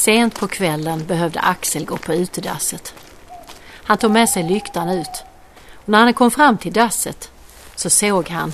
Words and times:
Sent 0.00 0.40
på 0.40 0.48
kvällen 0.48 1.06
behövde 1.06 1.40
Axel 1.40 1.84
gå 1.84 1.96
på 1.96 2.14
utedasset. 2.14 2.94
Han 3.72 3.98
tog 3.98 4.10
med 4.10 4.28
sig 4.28 4.42
lyktan 4.42 4.88
ut. 4.88 5.24
Och 5.74 5.88
när 5.88 5.98
han 5.98 6.14
kom 6.14 6.30
fram 6.30 6.58
till 6.58 6.72
dasset 6.72 7.30
så 7.76 7.90
såg 7.90 8.28
han 8.28 8.52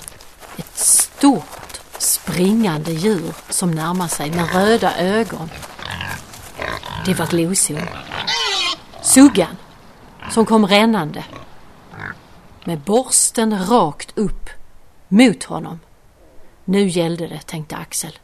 ett 0.56 0.76
stort 0.78 1.80
springande 1.98 2.92
djur 2.92 3.34
som 3.48 3.70
närmade 3.70 4.08
sig 4.08 4.30
med 4.30 4.54
röda 4.54 4.96
ögon. 4.98 5.50
Det 7.04 7.14
var 7.14 7.26
Glosung. 7.26 7.88
Suggan 9.02 9.56
som 10.30 10.46
kom 10.46 10.66
rännande 10.66 11.24
med 12.64 12.78
borsten 12.78 13.66
rakt 13.66 14.18
upp 14.18 14.50
mot 15.08 15.44
honom. 15.44 15.80
Nu 16.64 16.88
gällde 16.88 17.26
det, 17.26 17.40
tänkte 17.46 17.76
Axel. 17.76 18.18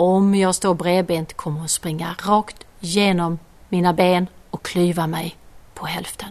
Om 0.00 0.34
jag 0.34 0.54
står 0.54 0.74
bredbent 0.74 1.34
kommer 1.34 1.58
hon 1.58 1.68
springa 1.68 2.14
rakt 2.26 2.56
genom 2.80 3.38
mina 3.68 3.92
ben 3.92 4.26
och 4.50 4.64
klyva 4.64 5.06
mig 5.06 5.36
på 5.74 5.86
hälften. 5.86 6.28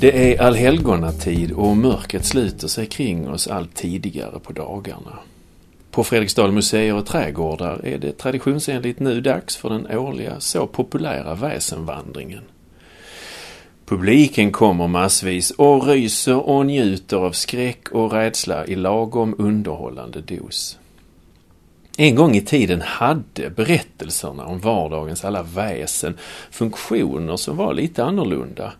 Det 0.00 0.34
är 0.34 0.42
allhelgonatid 0.42 1.52
och 1.52 1.76
mörkret 1.76 2.24
sluter 2.24 2.68
sig 2.68 2.86
kring 2.86 3.28
oss 3.28 3.48
allt 3.48 3.74
tidigare 3.74 4.38
på 4.38 4.52
dagarna. 4.52 5.18
På 5.92 6.04
Fredriksdal 6.04 6.52
museer 6.52 6.94
och 6.94 7.06
trädgårdar 7.06 7.80
är 7.84 7.98
det 7.98 8.18
traditionsenligt 8.18 9.00
nu 9.00 9.20
dags 9.20 9.56
för 9.56 9.70
den 9.70 9.98
årliga 9.98 10.40
så 10.40 10.66
populära 10.66 11.34
väsenvandringen. 11.34 12.42
Publiken 13.86 14.52
kommer 14.52 14.88
massvis 14.88 15.50
och 15.50 15.86
ryser 15.86 16.48
och 16.48 16.66
njuter 16.66 17.16
av 17.16 17.32
skräck 17.32 17.88
och 17.88 18.12
rädsla 18.12 18.66
i 18.66 18.74
lagom 18.74 19.34
underhållande 19.38 20.20
dos. 20.20 20.78
En 21.96 22.14
gång 22.14 22.36
i 22.36 22.40
tiden 22.40 22.80
hade 22.80 23.50
berättelserna 23.50 24.44
om 24.44 24.60
vardagens 24.60 25.24
alla 25.24 25.42
väsen 25.42 26.18
funktioner 26.50 27.36
som 27.36 27.56
var 27.56 27.74
lite 27.74 28.04
annorlunda. 28.04 28.72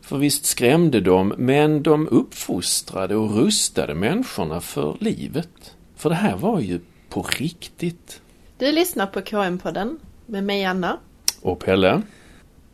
För 0.00 0.16
visst 0.16 0.44
skrämde 0.44 1.00
de, 1.00 1.34
men 1.38 1.82
de 1.82 2.08
uppfostrade 2.08 3.16
och 3.16 3.34
rustade 3.34 3.94
människorna 3.94 4.60
för 4.60 4.96
livet. 5.00 5.74
För 5.98 6.08
det 6.08 6.14
här 6.14 6.36
var 6.36 6.60
ju 6.60 6.80
på 7.08 7.22
riktigt. 7.22 8.22
Du 8.58 8.72
lyssnar 8.72 9.06
på 9.06 9.20
KM-podden 9.20 9.98
med 10.26 10.44
mig 10.44 10.64
Anna. 10.64 10.98
Och 11.42 11.60
Pelle. 11.60 12.02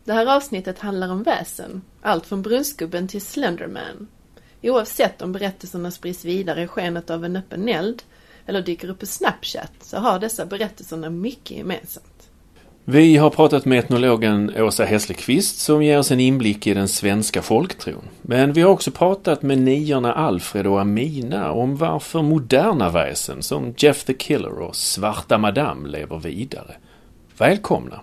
Det 0.05 0.13
här 0.13 0.37
avsnittet 0.37 0.79
handlar 0.79 1.09
om 1.09 1.23
väsen. 1.23 1.83
Allt 2.03 2.27
från 2.27 2.43
brunskubben 2.43 3.09
till 3.09 3.23
Slenderman. 3.23 4.09
Oavsett 4.63 5.23
om 5.23 5.33
berättelserna 5.33 5.91
sprids 5.91 6.25
vidare 6.25 6.63
i 6.63 6.67
skenet 6.67 7.11
av 7.11 7.25
en 7.25 7.37
öppen 7.37 7.69
eld 7.69 8.03
eller 8.47 8.63
dyker 8.63 8.89
upp 8.89 8.99
på 8.99 9.07
Snapchat 9.07 9.73
så 9.81 9.99
har 9.99 10.19
dessa 10.19 10.47
berättelserna 10.47 11.11
mycket 11.11 11.57
gemensamt. 11.57 12.14
Vi 12.87 13.17
har 13.17 13.31
pratat 13.31 13.65
med 13.65 13.79
etnologen 13.79 14.53
Åsa 14.59 14.85
Hässelqvist 14.85 15.59
som 15.59 15.83
ger 15.83 15.99
oss 15.99 16.11
en 16.11 16.21
inblick 16.21 16.67
i 16.67 16.75
den 16.75 16.89
svenska 16.89 17.43
folktron. 17.43 18.09
Men 18.23 18.53
vi 18.53 18.63
har 18.63 18.71
också 18.71 18.91
pratat 18.91 19.43
med 19.43 19.59
niorna 19.59 20.13
Alfred 20.13 20.67
och 20.67 20.81
Amina 20.81 21.53
om 21.53 21.77
varför 21.77 22.23
moderna 22.23 22.91
väsen 22.91 23.43
som 23.43 23.75
Jeff 23.77 24.05
the 24.05 24.15
Killer 24.15 24.59
och 24.59 24.77
Svarta 24.77 25.39
Madame 25.39 25.89
lever 25.89 26.19
vidare. 26.19 26.75
Välkomna! 27.39 28.01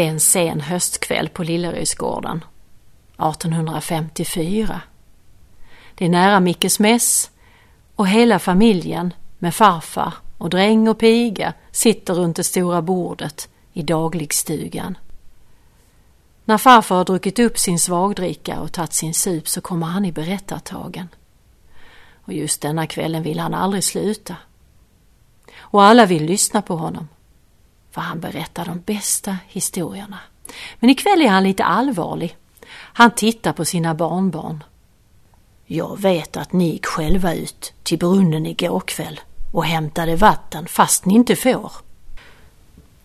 Det 0.00 0.06
är 0.06 0.10
en 0.10 0.20
sen 0.20 0.60
höstkväll 0.60 1.28
på 1.28 1.42
Lillerysgården 1.42 2.44
1854. 3.12 4.80
Det 5.94 6.04
är 6.04 6.08
nära 6.08 6.40
Mickes 6.40 6.78
mäss 6.80 7.30
och 7.96 8.08
hela 8.08 8.38
familjen 8.38 9.14
med 9.38 9.54
farfar 9.54 10.14
och 10.38 10.50
dräng 10.50 10.88
och 10.88 10.98
piga 10.98 11.52
sitter 11.70 12.14
runt 12.14 12.36
det 12.36 12.44
stora 12.44 12.82
bordet 12.82 13.48
i 13.72 13.82
dagligstugan. 13.82 14.98
När 16.44 16.58
farfar 16.58 16.96
har 16.96 17.04
druckit 17.04 17.38
upp 17.38 17.58
sin 17.58 17.78
svagdricka 17.78 18.60
och 18.60 18.72
tagit 18.72 18.92
sin 18.92 19.14
sup 19.14 19.48
så 19.48 19.60
kommer 19.60 19.86
han 19.86 20.04
i 20.04 20.12
berättartagen. 20.12 21.08
Och 22.24 22.32
just 22.32 22.60
denna 22.60 22.86
kvällen 22.86 23.22
vill 23.22 23.40
han 23.40 23.54
aldrig 23.54 23.84
sluta. 23.84 24.36
Och 25.58 25.82
alla 25.82 26.06
vill 26.06 26.24
lyssna 26.24 26.62
på 26.62 26.76
honom 26.76 27.08
för 27.90 28.00
han 28.00 28.20
berättar 28.20 28.64
de 28.64 28.80
bästa 28.80 29.36
historierna. 29.48 30.18
Men 30.80 30.90
ikväll 30.90 31.22
är 31.22 31.28
han 31.28 31.44
lite 31.44 31.64
allvarlig. 31.64 32.36
Han 32.72 33.10
tittar 33.10 33.52
på 33.52 33.64
sina 33.64 33.94
barnbarn. 33.94 34.64
Jag 35.66 36.00
vet 36.00 36.36
att 36.36 36.52
ni 36.52 36.70
gick 36.70 36.86
själva 36.86 37.34
ut 37.34 37.72
till 37.82 37.98
brunnen 37.98 38.46
igår 38.46 38.80
kväll 38.80 39.20
och 39.52 39.64
hämtade 39.64 40.16
vatten 40.16 40.66
fast 40.66 41.04
ni 41.04 41.14
inte 41.14 41.36
får. 41.36 41.72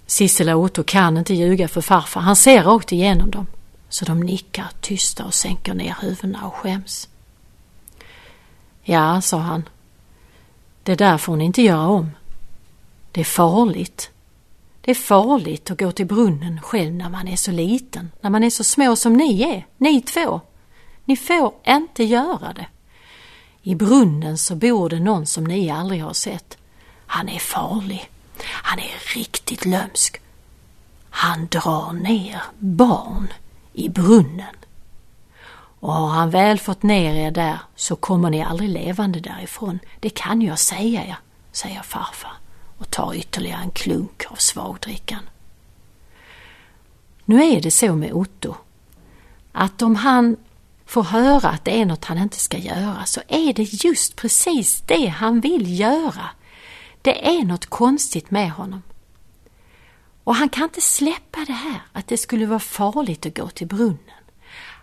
Sissela 0.06 0.56
och 0.56 0.64
Otto 0.64 0.84
kan 0.84 1.18
inte 1.18 1.34
ljuga 1.34 1.68
för 1.68 1.82
farfar. 1.82 2.22
Han 2.22 2.36
ser 2.36 2.64
rakt 2.64 2.92
igenom 2.92 3.32
dem. 3.32 3.48
Så 3.90 4.06
de 4.06 4.20
nickar 4.20 4.68
tysta 4.82 5.26
och 5.26 5.34
sänker 5.34 5.74
ner 5.74 5.96
huvudena 6.02 6.48
och 6.48 6.54
skäms. 6.54 7.10
Ja, 8.84 9.22
sa 9.22 9.38
han. 9.38 9.70
Det 10.84 10.96
där 10.96 11.18
får 11.18 11.36
ni 11.36 11.46
inte 11.46 11.62
göra 11.62 11.88
om. 11.88 12.12
Det 13.12 13.22
är 13.22 13.26
farligt. 13.26 14.12
Det 14.86 14.92
är 14.92 14.96
farligt 14.96 15.72
att 15.72 15.80
gå 15.80 15.92
till 15.92 16.06
brunnen 16.06 16.62
själv 16.62 16.94
när 16.94 17.10
man 17.10 17.28
är 17.28 17.36
så 17.36 17.52
liten, 17.52 18.12
när 18.22 18.30
man 18.30 18.44
är 18.44 18.50
så 18.50 18.64
små 18.64 18.96
som 18.96 19.14
ni 19.14 19.42
är, 19.42 19.68
ni 19.78 20.02
två. 20.02 20.42
Ni 21.06 21.18
får 21.18 21.54
inte 21.68 22.04
göra 22.04 22.54
det. 22.54 22.68
I 23.62 23.76
brunnen 23.76 24.38
så 24.38 24.56
bor 24.56 24.90
det 24.90 25.00
någon 25.00 25.26
som 25.26 25.44
ni 25.44 25.70
aldrig 25.70 26.04
har 26.04 26.14
sett. 26.14 26.58
Han 27.06 27.30
är 27.30 27.40
farlig. 27.40 28.10
Han 28.44 28.80
är 28.80 29.16
riktigt 29.16 29.66
lömsk. 29.66 30.22
Han 31.10 31.48
drar 31.48 31.94
ner 31.94 32.42
barn 32.60 33.34
i 33.74 33.90
brunnen. 33.90 34.56
Och 35.80 35.94
har 35.94 36.10
han 36.10 36.30
väl 36.30 36.60
fått 36.60 36.84
ner 36.84 37.16
er 37.16 37.32
där 37.32 37.60
så 37.76 37.96
kommer 37.96 38.30
ni 38.30 38.44
aldrig 38.44 38.70
levande 38.70 39.20
därifrån. 39.20 39.80
Det 40.00 40.10
kan 40.10 40.42
jag 40.42 40.60
säga 40.60 41.06
er, 41.06 41.18
säger 41.52 41.82
farfar 41.82 42.38
och 42.78 42.92
tar 42.92 43.14
ytterligare 43.16 43.62
en 43.62 43.72
klunk 43.72 44.24
av 44.28 44.36
svagdrickan. 44.36 45.30
Nu 47.26 47.44
är 47.44 47.62
det 47.62 47.72
så 47.72 47.96
med 47.96 48.14
Otto 48.14 48.56
att 49.52 49.82
om 49.82 49.96
han 49.96 50.38
får 50.86 51.04
höra 51.04 51.50
att 51.50 51.66
det 51.66 51.82
är 51.82 51.86
något 51.86 52.06
han 52.06 52.18
inte 52.18 52.40
ska 52.40 52.58
göra 52.58 53.06
så 53.06 53.22
är 53.28 53.54
det 53.54 53.64
just 53.64 54.16
precis 54.16 54.84
det 54.88 55.08
han 55.08 55.42
vill 55.42 55.80
göra. 55.80 56.30
Det 57.02 57.28
är 57.38 57.46
något 57.46 57.66
konstigt 57.66 58.32
med 58.32 58.52
honom. 58.52 58.82
Och 60.24 60.36
han 60.36 60.50
kan 60.50 60.64
inte 60.64 60.82
släppa 60.82 61.46
det 61.48 61.54
här 61.54 61.82
att 61.92 62.08
det 62.08 62.18
skulle 62.18 62.46
vara 62.46 62.60
farligt 62.60 63.26
att 63.26 63.38
gå 63.38 63.50
till 63.50 63.68
brunnen. 63.68 64.00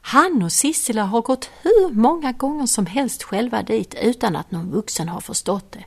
Han 0.02 0.43
och 0.43 0.52
Sissela 0.52 1.05
har 1.05 1.22
gått 1.22 1.50
hur 1.62 1.94
många 1.94 2.32
gånger 2.32 2.66
som 2.66 2.87
helst 2.87 3.22
själva 3.22 3.62
dit 3.62 3.94
utan 4.02 4.37
att 4.37 4.50
någon 4.50 4.70
vuxen 4.70 5.08
har 5.08 5.20
förstått 5.20 5.72
det. 5.72 5.84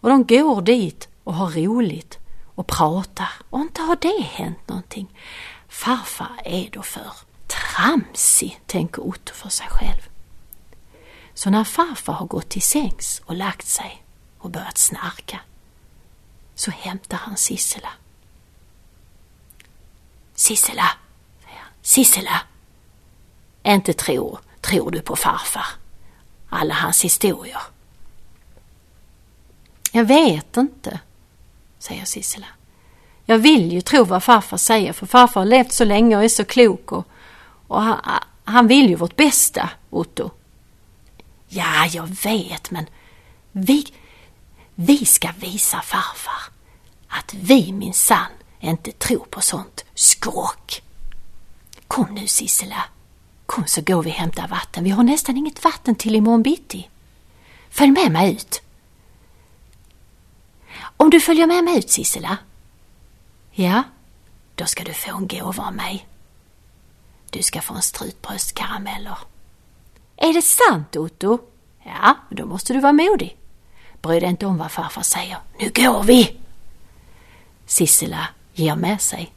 Och 0.00 0.10
de 0.10 0.24
går 0.24 0.62
dit 0.62 1.08
och 1.26 1.34
har 1.34 1.50
roligt 1.50 2.18
och 2.54 2.66
pratar 2.66 3.28
och 3.50 3.60
inte 3.60 3.82
har 3.82 3.96
det 3.96 4.22
hänt 4.22 4.68
någonting. 4.68 5.18
Farfar 5.68 6.40
är 6.44 6.70
då 6.72 6.82
för 6.82 7.12
tramsig, 7.46 8.60
tänker 8.66 9.02
Otto 9.02 9.34
för 9.34 9.48
sig 9.48 9.66
själv. 9.70 10.08
Så 11.34 11.50
när 11.50 11.64
farfar 11.64 12.12
har 12.12 12.26
gått 12.26 12.48
till 12.48 12.62
sängs 12.62 13.22
och 13.24 13.34
lagt 13.34 13.66
sig 13.66 14.04
och 14.38 14.50
börjat 14.50 14.78
snarka 14.78 15.40
så 16.54 16.70
hämtar 16.70 17.16
han 17.16 17.36
Sissela. 17.36 17.92
Sissela, 20.34 20.90
säger 21.44 21.58
han. 21.58 21.72
Sissela! 21.82 22.40
Inte 23.62 23.92
tror, 23.92 24.38
tror 24.60 24.90
du 24.90 25.00
på 25.00 25.16
farfar. 25.16 25.66
Alla 26.48 26.74
hans 26.74 27.04
historier. 27.04 27.62
Jag 29.92 30.04
vet 30.04 30.56
inte, 30.56 31.00
säger 31.78 32.04
Sissela. 32.04 32.46
Jag 33.24 33.38
vill 33.38 33.72
ju 33.72 33.80
tro 33.80 34.04
vad 34.04 34.22
farfar 34.22 34.56
säger 34.56 34.92
för 34.92 35.06
farfar 35.06 35.40
har 35.40 35.46
levt 35.46 35.72
så 35.72 35.84
länge 35.84 36.16
och 36.16 36.24
är 36.24 36.28
så 36.28 36.44
klok 36.44 36.92
och, 36.92 37.06
och 37.66 37.82
han, 37.82 38.20
han 38.44 38.66
vill 38.66 38.88
ju 38.88 38.94
vårt 38.94 39.16
bästa, 39.16 39.70
Otto. 39.90 40.30
Ja, 41.48 41.86
jag 41.92 42.06
vet, 42.06 42.70
men 42.70 42.86
vi, 43.52 43.86
vi 44.74 45.04
ska 45.04 45.28
visa 45.40 45.80
farfar 45.80 46.52
att 47.08 47.34
vi 47.34 47.72
minsann 47.72 48.32
inte 48.60 48.92
tror 48.92 49.24
på 49.30 49.40
sånt 49.40 49.84
skråk. 49.94 50.82
Kom 51.86 52.14
nu 52.14 52.26
Sissela, 52.26 52.84
kom 53.46 53.66
så 53.66 53.80
går 53.80 54.02
vi 54.02 54.10
och 54.10 54.14
hämtar 54.14 54.48
vatten. 54.48 54.84
Vi 54.84 54.90
har 54.90 55.02
nästan 55.02 55.36
inget 55.36 55.64
vatten 55.64 55.94
till 55.94 56.14
imorgon 56.14 56.42
bitti. 56.42 56.88
Följ 57.70 57.90
med 57.90 58.12
mig 58.12 58.32
ut. 58.32 58.62
Om 60.96 61.10
du 61.10 61.20
följer 61.20 61.46
med 61.46 61.64
mig 61.64 61.78
ut 61.78 61.90
Sissela, 61.90 62.38
ja, 63.52 63.82
då 64.54 64.64
ska 64.64 64.84
du 64.84 64.92
få 64.92 65.16
en 65.16 65.28
gåva 65.28 65.66
av 65.66 65.74
mig. 65.74 66.06
Du 67.30 67.42
ska 67.42 67.60
få 67.60 67.74
en 67.74 67.82
strut 67.82 68.22
bröstkarameller. 68.22 69.18
Är 70.16 70.32
det 70.32 70.42
sant 70.42 70.96
Otto? 70.96 71.38
Ja, 71.82 72.16
då 72.30 72.46
måste 72.46 72.72
du 72.72 72.80
vara 72.80 72.92
modig. 72.92 73.36
Bry 74.02 74.20
dig 74.20 74.28
inte 74.28 74.46
om 74.46 74.58
vad 74.58 74.70
farfar 74.70 75.02
säger. 75.02 75.38
Nu 75.58 75.70
går 75.74 76.02
vi! 76.02 76.36
Sissela 77.66 78.28
ger 78.54 78.74
med 78.76 79.00
sig. 79.00 79.32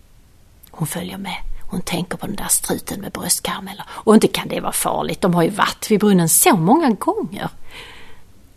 Hon 0.71 0.87
följer 0.87 1.17
med. 1.17 1.37
Hon 1.71 1.81
tänker 1.81 2.17
på 2.17 2.25
den 2.25 2.35
där 2.35 2.47
struten 2.47 3.01
med 3.01 3.11
bröstkarameller. 3.11 3.85
Och 3.89 4.13
inte 4.13 4.27
kan 4.27 4.47
det 4.47 4.59
vara 4.59 4.71
farligt, 4.71 5.21
de 5.21 5.33
har 5.33 5.43
ju 5.43 5.49
varit 5.49 5.91
vid 5.91 5.99
brunnen 5.99 6.29
så 6.29 6.55
många 6.55 6.89
gånger. 6.89 7.49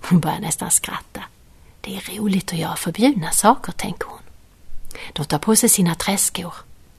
Hon 0.08 0.20
börjar 0.20 0.40
nästan 0.40 0.70
skratta. 0.70 1.22
Det 1.84 1.96
är 1.96 2.16
roligt 2.16 2.52
att 2.52 2.58
göra 2.58 2.76
förbjudna 2.76 3.30
saker, 3.30 3.72
tänker 3.72 4.06
hon. 4.08 4.18
De 5.12 5.24
tar 5.24 5.38
på 5.38 5.56
sig 5.56 5.68
sina 5.68 5.94
träskor. 5.94 6.54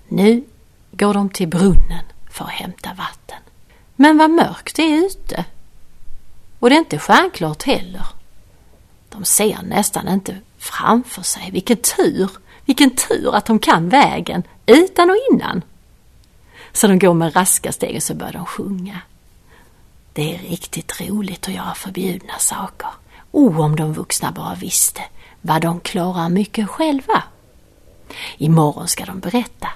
Nu 0.08 0.44
går 0.92 1.14
de 1.14 1.30
till 1.30 1.48
brunnen 1.48 2.06
för 2.32 2.46
att 2.46 2.52
hämta 2.52 2.94
vatten. 2.94 3.38
Men 3.96 4.18
vad 4.18 4.32
mörkt 4.32 4.76
det 4.76 4.82
är 4.82 5.06
ute. 5.06 5.46
Och 6.60 6.70
det 6.70 6.76
är 6.76 6.80
inte 6.80 7.00
stjärnklart 7.00 7.64
heller. 7.64 8.06
De 9.10 9.26
ser 9.26 9.62
nästan 9.62 10.08
inte 10.08 10.38
framför 10.58 11.22
sig. 11.22 11.52
Vilken 11.52 11.78
tur, 11.78 12.30
vilken 12.66 12.96
tur 12.96 13.36
att 13.36 13.46
de 13.46 13.60
kan 13.60 13.90
vägen 13.90 14.44
utan 14.66 15.10
och 15.10 15.18
innan. 15.32 15.62
Så 16.74 16.88
de 16.88 17.00
går 17.00 17.14
med 17.14 17.36
raska 17.36 17.72
steg 17.72 17.96
och 17.96 18.04
så 18.04 18.14
börjar 18.14 18.34
de 18.34 18.46
sjunga. 18.46 19.02
Det 20.14 20.36
är 20.36 20.40
riktigt 20.40 21.02
roligt 21.02 21.48
att 21.48 21.54
göra 21.54 21.74
förbjudna 21.74 22.40
saker. 22.40 22.90
O, 23.34 23.62
om 23.62 23.76
de 23.76 23.94
vuxna 23.94 24.32
bara 24.32 24.56
visste 24.56 25.02
vad 25.42 25.62
de 25.62 25.80
klarar 25.80 26.30
mycket 26.30 26.70
själva. 26.70 27.24
Imorgon 28.38 28.88
ska 28.88 29.06
de 29.06 29.20
berätta. 29.20 29.70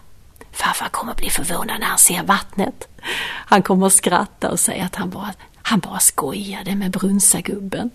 Farfar 0.52 0.90
kommer 0.90 1.14
bli 1.14 1.30
förvånad 1.30 1.80
när 1.80 1.88
han 1.88 1.98
ser 1.98 2.24
vattnet. 2.24 2.88
Han 3.26 3.62
kommer 3.64 3.88
att 3.88 3.94
skratta 3.94 4.52
och 4.52 4.60
säga 4.60 4.86
att 4.86 4.96
han 4.96 5.10
bara, 5.10 5.34
han 5.56 5.80
bara 5.80 6.00
skojade 6.00 6.76
med 6.76 6.92
brunsagubben. 6.92 7.92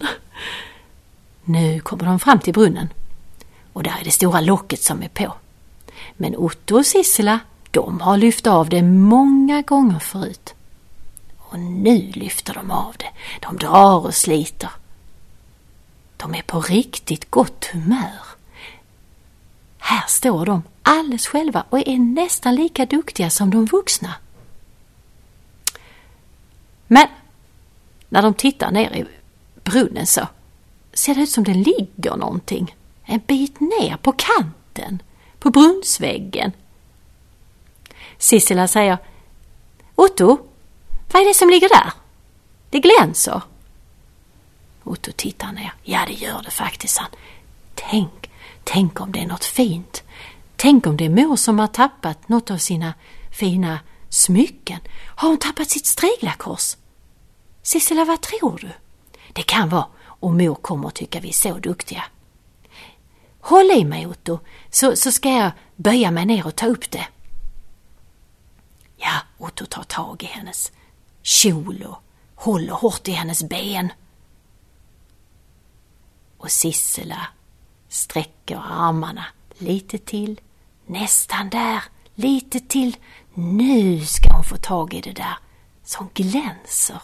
Nu 1.45 1.81
kommer 1.81 2.05
de 2.05 2.19
fram 2.19 2.39
till 2.39 2.55
brunnen 2.55 2.89
och 3.73 3.83
där 3.83 3.97
är 4.01 4.05
det 4.05 4.11
stora 4.11 4.41
locket 4.41 4.83
som 4.83 5.03
är 5.03 5.09
på. 5.09 5.35
Men 6.17 6.37
Otto 6.37 6.79
och 6.79 6.87
Sissela, 6.87 7.41
de 7.71 8.01
har 8.01 8.17
lyft 8.17 8.47
av 8.47 8.69
det 8.69 8.83
många 8.83 9.63
gånger 9.63 9.99
förut. 9.99 10.55
Och 11.39 11.59
nu 11.59 12.13
lyfter 12.15 12.55
de 12.55 12.71
av 12.71 12.95
det. 12.99 13.11
De 13.41 13.57
drar 13.57 14.07
och 14.07 14.15
sliter. 14.15 14.71
De 16.23 16.35
är 16.35 16.43
på 16.43 16.61
riktigt 16.61 17.31
gott 17.31 17.65
humör. 17.65 18.21
Här 19.79 20.05
står 20.09 20.47
de 20.47 20.63
alldeles 20.83 21.27
själva 21.27 21.65
och 21.71 21.79
är 21.79 21.99
nästan 21.99 22.55
lika 22.55 22.87
duktiga 22.87 23.31
som 23.31 23.51
de 23.51 23.65
vuxna. 23.65 24.15
Men 26.87 27.07
när 28.09 28.23
de 28.23 28.35
tittar 28.35 28.71
ner 28.71 28.97
i 28.97 29.05
brunnen 29.65 30.07
så 30.07 30.27
ser 30.93 31.15
det 31.15 31.21
ut 31.21 31.31
som 31.31 31.45
det 31.45 31.55
ligger 31.55 32.17
någonting 32.17 32.77
en 33.05 33.21
bit 33.27 33.61
ner 33.61 33.97
på 33.97 34.13
kanten, 34.13 35.03
på 35.39 35.51
brunnsväggen. 35.51 36.53
Sissela 38.19 38.69
säger 38.69 38.99
Otto, 39.95 40.39
vad 41.13 41.23
är 41.23 41.27
det 41.27 41.35
som 41.35 41.51
ligger 41.51 41.69
där? 41.69 41.93
Det 42.71 42.81
glänser. 42.81 43.43
Otto 44.85 45.13
tittar 45.13 45.53
ner. 45.53 45.75
Ja, 45.83 46.05
det 46.07 46.13
gör 46.13 46.43
det 46.43 46.51
faktiskt, 46.51 46.99
han. 46.99 47.11
Tänk, 47.75 48.31
tänk 48.65 49.01
om 49.01 49.13
det 49.13 49.21
är 49.21 49.27
något 49.27 49.45
fint. 49.45 50.03
Tänk 50.57 50.87
om 50.87 50.97
det 50.97 51.05
är 51.05 51.11
mor 51.11 51.37
som 51.37 51.59
har 51.59 51.67
tappat 51.67 52.29
något 52.29 52.51
av 52.51 52.57
sina 52.59 52.95
fina 53.31 53.81
smycken. 54.09 54.81
Har 55.17 55.29
hon 55.29 55.39
tappat 55.39 55.71
sitt 55.71 55.87
streglakors? 55.87 56.77
Sissela, 57.63 58.05
vad 58.05 58.21
tror 58.21 58.59
du? 58.59 58.71
Det 59.33 59.43
kan 59.43 59.69
vara 59.69 59.87
och 60.05 60.33
mor 60.33 60.55
kommer 60.55 60.89
att 60.89 60.95
tycka 60.95 61.21
vi 61.21 61.29
är 61.29 61.33
så 61.33 61.59
duktiga. 61.59 62.05
Håll 63.41 63.71
i 63.71 63.85
mig 63.85 64.07
Otto, 64.07 64.39
så, 64.71 64.97
så 64.97 65.13
ska 65.13 65.29
jag 65.29 65.51
böja 65.77 66.11
mig 66.11 66.27
ner 66.27 66.47
och 66.47 66.57
ta 66.57 66.67
upp 66.67 66.91
det. 66.91 67.07
Ja, 68.97 69.13
Otto 69.39 69.67
tar 69.67 69.83
tag 69.83 70.23
i 70.23 70.27
hennes 70.27 70.73
kjol 71.23 71.87
och 71.89 72.03
håller 72.35 72.73
hårt 72.73 73.09
i 73.09 73.13
hennes 73.13 73.43
ben. 73.43 73.93
Och 76.43 76.51
Sissela 76.51 77.27
sträcker 77.89 78.63
armarna 78.71 79.25
lite 79.59 79.99
till, 79.99 80.41
nästan 80.87 81.51
där, 81.51 81.83
lite 82.15 82.61
till. 82.61 82.97
Nu 83.35 84.07
ska 84.07 84.35
hon 84.35 84.45
få 84.45 84.57
tag 84.57 84.95
i 84.95 85.01
det 85.01 85.13
där 85.13 85.39
som 85.85 86.11
glänser. 86.15 87.03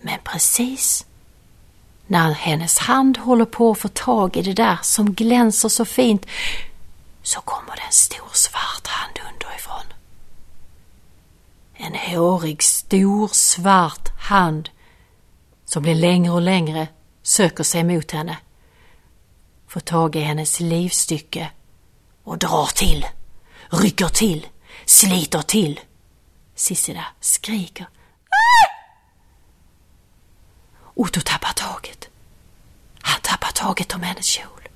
Men 0.00 0.18
precis 0.24 1.06
när 2.06 2.32
hennes 2.32 2.78
hand 2.78 3.18
håller 3.18 3.44
på 3.44 3.70
att 3.70 3.78
få 3.78 3.88
tag 3.88 4.36
i 4.36 4.42
det 4.42 4.52
där 4.52 4.78
som 4.82 5.12
glänser 5.14 5.68
så 5.68 5.84
fint 5.84 6.26
så 7.22 7.40
kommer 7.40 7.76
det 7.76 7.82
en 7.82 7.92
stor 7.92 8.30
svart 8.32 8.86
hand 8.86 9.18
underifrån. 9.32 9.92
En 11.74 11.94
hårig, 11.94 12.62
stor, 12.62 13.28
svart 13.28 14.08
hand 14.20 14.70
som 15.72 15.82
blir 15.82 15.94
längre 15.94 16.32
och 16.32 16.42
längre 16.42 16.88
söker 17.22 17.64
sig 17.64 17.84
mot 17.84 18.10
henne. 18.10 18.36
Får 19.66 19.80
tag 19.80 20.16
i 20.16 20.20
hennes 20.20 20.60
livstycke 20.60 21.50
och 22.24 22.38
drar 22.38 22.66
till, 22.66 23.06
rycker 23.70 24.08
till, 24.08 24.46
sliter 24.86 25.42
till. 25.42 25.80
Sissela 26.54 27.04
skriker 27.20 27.84
ah! 28.28 28.68
Otto 30.94 31.20
tappar 31.20 31.52
taget. 31.52 32.08
Han 33.00 33.20
tappar 33.20 33.52
taget 33.52 33.94
om 33.94 34.02
hennes 34.02 34.26
kjol. 34.26 34.68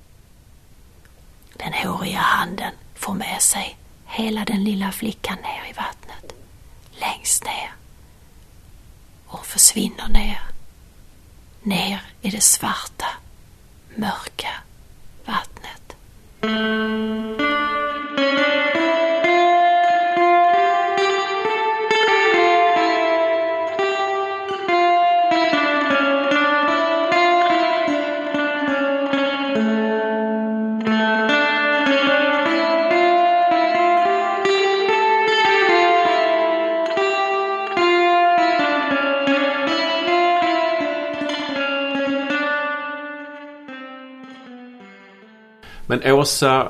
Den 1.53 1.73
håriga 1.73 2.19
handen 2.19 2.73
får 2.95 3.13
med 3.13 3.41
sig 3.41 3.77
hela 4.05 4.45
den 4.45 4.63
lilla 4.63 4.91
flickan 4.91 5.37
ner 5.37 5.69
i 5.69 5.73
vattnet. 5.73 6.33
Längst 6.91 7.43
ner. 7.45 7.73
Och 9.27 9.45
försvinner 9.45 10.07
ner. 10.07 10.56
Ner 11.67 12.01
i 12.21 12.29
det 12.29 12.41
svarta, 12.41 13.05
mörka 13.95 14.47
vattnet. 15.25 15.95
Åsa, 46.13 46.69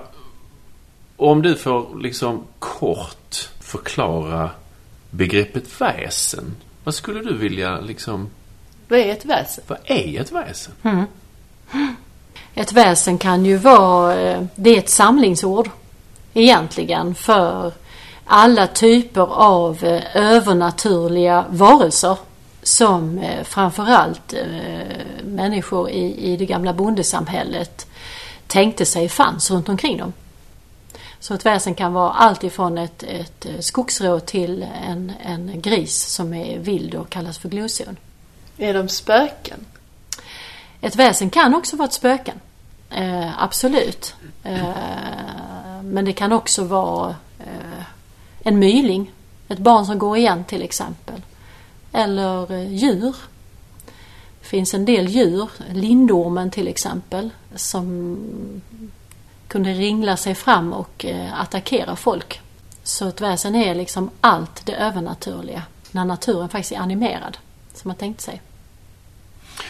om 1.18 1.42
du 1.42 1.56
får 1.56 2.00
liksom 2.00 2.44
kort 2.60 3.50
förklara 3.60 4.50
begreppet 5.10 5.82
väsen. 5.82 6.56
Vad 6.84 6.96
skulle 6.96 7.20
du 7.20 7.38
vilja 7.38 7.80
liksom... 7.80 8.30
Vad 8.88 9.00
är 9.00 9.12
ett 9.12 9.26
väsen? 9.26 9.64
Vad 9.68 9.78
är 9.86 10.22
ett 10.22 10.32
väsen? 10.32 10.74
Mm. 10.84 11.06
Ett 12.54 12.74
väsen 12.74 13.18
kan 13.18 13.46
ju 13.46 13.58
vara, 13.58 14.16
eh, 14.20 14.44
det 14.56 14.70
är 14.70 14.78
ett 14.78 14.90
samlingsord 14.90 15.70
egentligen 16.34 17.16
för 17.16 17.72
alla 18.26 18.68
typer 18.68 19.34
av 19.34 19.84
eh, 19.84 20.16
övernaturliga 20.16 21.46
varelser 21.50 22.18
som 22.64 23.18
eh, 23.18 23.44
framförallt 23.44 24.34
människor 25.24 25.90
i, 25.90 26.34
i 26.34 26.38
det 26.38 26.46
gamla 26.46 26.74
bondesamhället 26.74 27.88
tänkte 28.48 28.86
sig 28.86 29.10
fanns 29.10 29.52
runt 29.52 29.70
omkring 29.70 29.98
dem. 29.98 30.14
Så 31.20 31.34
ett 31.34 31.46
väsen 31.46 31.76
kan 31.76 31.94
vara 31.94 32.12
allt 32.12 32.44
ifrån 32.44 32.78
ett, 32.78 33.04
ett 33.04 33.46
skogsrå 33.60 34.20
till 34.20 34.66
en, 34.84 35.14
en 35.24 35.62
gris 35.62 36.06
som 36.06 36.34
är 36.34 36.60
vild 36.60 36.96
och 36.96 37.10
kallas 37.10 37.38
för 37.38 37.50
gloson. 37.50 37.98
Är 38.58 38.74
de 38.74 38.90
spöken? 38.90 39.66
Ett 40.82 40.96
väsen 40.96 41.30
kan 41.30 41.56
också 41.56 41.76
vara 41.76 41.88
ett 41.88 41.94
spöken. 41.94 42.40
Eh, 42.90 43.44
absolut. 43.44 44.16
Eh, 44.44 45.82
men 45.84 46.06
det 46.06 46.14
kan 46.14 46.32
också 46.32 46.64
vara 46.64 47.16
eh, 47.40 47.84
en 48.44 48.60
myling. 48.60 49.12
Ett 49.48 49.60
barn 49.60 49.86
som 49.86 50.00
går 50.00 50.18
igen 50.18 50.44
till 50.44 50.62
exempel. 50.62 51.22
Eller 51.92 52.52
eh, 52.52 52.74
djur. 52.74 53.16
Det 54.48 54.52
finns 54.52 54.74
en 54.74 54.86
del 54.86 55.08
djur, 55.08 55.50
lindormen 55.74 56.52
till 56.52 56.68
exempel, 56.68 57.30
som 57.56 58.18
kunde 59.48 59.74
ringla 59.74 60.18
sig 60.18 60.36
fram 60.36 60.74
och 60.74 61.06
eh, 61.06 61.42
attackera 61.42 61.96
folk. 61.96 62.42
Så 62.84 63.08
ett 63.08 63.22
väsen 63.22 63.56
är 63.56 63.76
liksom 63.76 64.10
allt 64.22 64.66
det 64.66 64.74
övernaturliga 64.74 65.64
när 65.92 66.06
naturen 66.06 66.50
faktiskt 66.50 66.72
är 66.72 66.78
animerad, 66.78 67.38
som 67.74 67.90
man 67.90 67.96
tänkte 67.96 68.24
sig. 68.24 68.42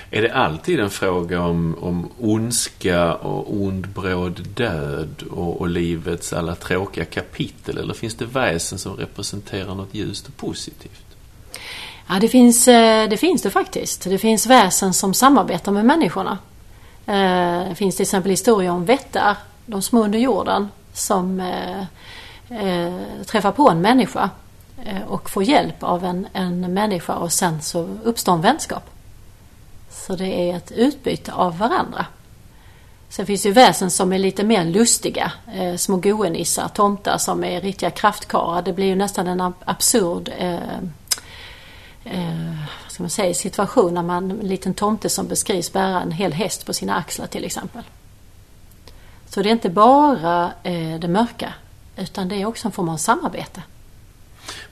Är 0.10 0.22
det 0.22 0.34
alltid 0.34 0.80
en 0.80 0.90
fråga 0.90 1.42
om, 1.42 1.76
om 1.82 2.10
ondska 2.20 3.14
och 3.14 3.56
ond 3.56 3.88
bråd 3.88 4.48
död 4.56 5.24
och, 5.32 5.62
och 5.62 5.70
livets 5.70 6.34
alla 6.34 6.56
tråkiga 6.56 7.06
kapitel? 7.06 7.78
Eller 7.78 7.94
finns 7.94 8.16
det 8.16 8.26
väsen 8.26 8.80
som 8.80 8.96
representerar 8.96 9.76
något 9.76 9.94
ljust 9.94 10.28
och 10.28 10.38
positivt? 10.38 11.07
Ja, 12.10 12.20
det 12.20 12.28
finns, 12.28 12.68
eh, 12.68 13.10
det 13.10 13.18
finns 13.18 13.42
det 13.42 13.50
faktiskt. 13.50 14.04
Det 14.04 14.18
finns 14.18 14.46
väsen 14.46 14.94
som 14.94 15.14
samarbetar 15.14 15.72
med 15.72 15.86
människorna. 15.86 16.38
Det 17.70 17.76
finns 17.76 17.96
till 17.96 18.04
exempel 18.04 18.32
historier 18.32 18.72
om 18.72 18.86
vättar, 18.86 19.38
de 19.66 19.82
små 19.82 20.04
under 20.04 20.20
jorden, 20.20 20.72
som 20.94 21.40
eh, 21.40 22.94
träffar 23.26 23.52
på 23.52 23.70
en 23.70 23.82
människa 23.82 24.30
och 25.08 25.30
får 25.30 25.44
hjälp 25.44 25.84
av 25.84 26.06
en, 26.06 26.28
en 26.34 26.74
människa 26.74 27.16
och 27.16 27.34
sen 27.34 27.62
så 27.62 27.90
uppstår 28.04 28.34
en 28.34 28.42
vänskap. 28.42 28.84
Så 29.90 30.16
det 30.16 30.50
är 30.50 30.58
ett 30.58 30.72
utbyte 30.72 31.34
av 31.34 31.58
varandra. 31.58 32.06
Sen 33.10 33.26
finns 33.26 33.42
det 33.42 33.50
ju 33.50 33.54
väsen 33.54 33.92
som 33.92 34.14
är 34.14 34.20
lite 34.20 34.44
mer 34.44 34.66
lustiga. 34.66 35.32
Eh, 35.54 35.76
små 35.76 35.98
goenissar, 35.98 36.68
tomtar 36.68 37.18
som 37.18 37.44
är 37.44 37.62
riktiga 37.62 37.90
kraftkarlar. 37.90 38.62
Det 38.62 38.74
blir 38.74 38.86
ju 38.86 38.96
nästan 38.96 39.28
en 39.28 39.54
absurd 39.66 40.30
eh, 40.38 40.60
eh, 42.12 42.56
vad 42.84 42.92
ska 42.92 43.04
man 43.04 43.10
säga, 43.10 43.34
situation 43.34 43.94
när 43.94 44.04
man, 44.04 44.32
en 44.32 44.48
liten 44.48 44.74
tomte 44.74 45.10
som 45.10 45.28
beskrivs 45.28 45.74
bära 45.74 46.02
en 46.02 46.12
hel 46.12 46.34
häst 46.34 46.66
på 46.66 46.74
sina 46.74 46.96
axlar 46.96 47.28
till 47.28 47.46
exempel. 47.46 47.84
Så 49.30 49.42
det 49.42 49.50
är 49.50 49.54
inte 49.54 49.70
bara 49.70 50.52
eh, 50.64 51.00
det 51.00 51.08
mörka 51.08 51.54
utan 51.98 52.30
det 52.30 52.36
är 52.36 52.46
också 52.46 52.68
en 52.68 52.72
form 52.72 52.90
av 52.90 52.98
samarbete. 52.98 53.64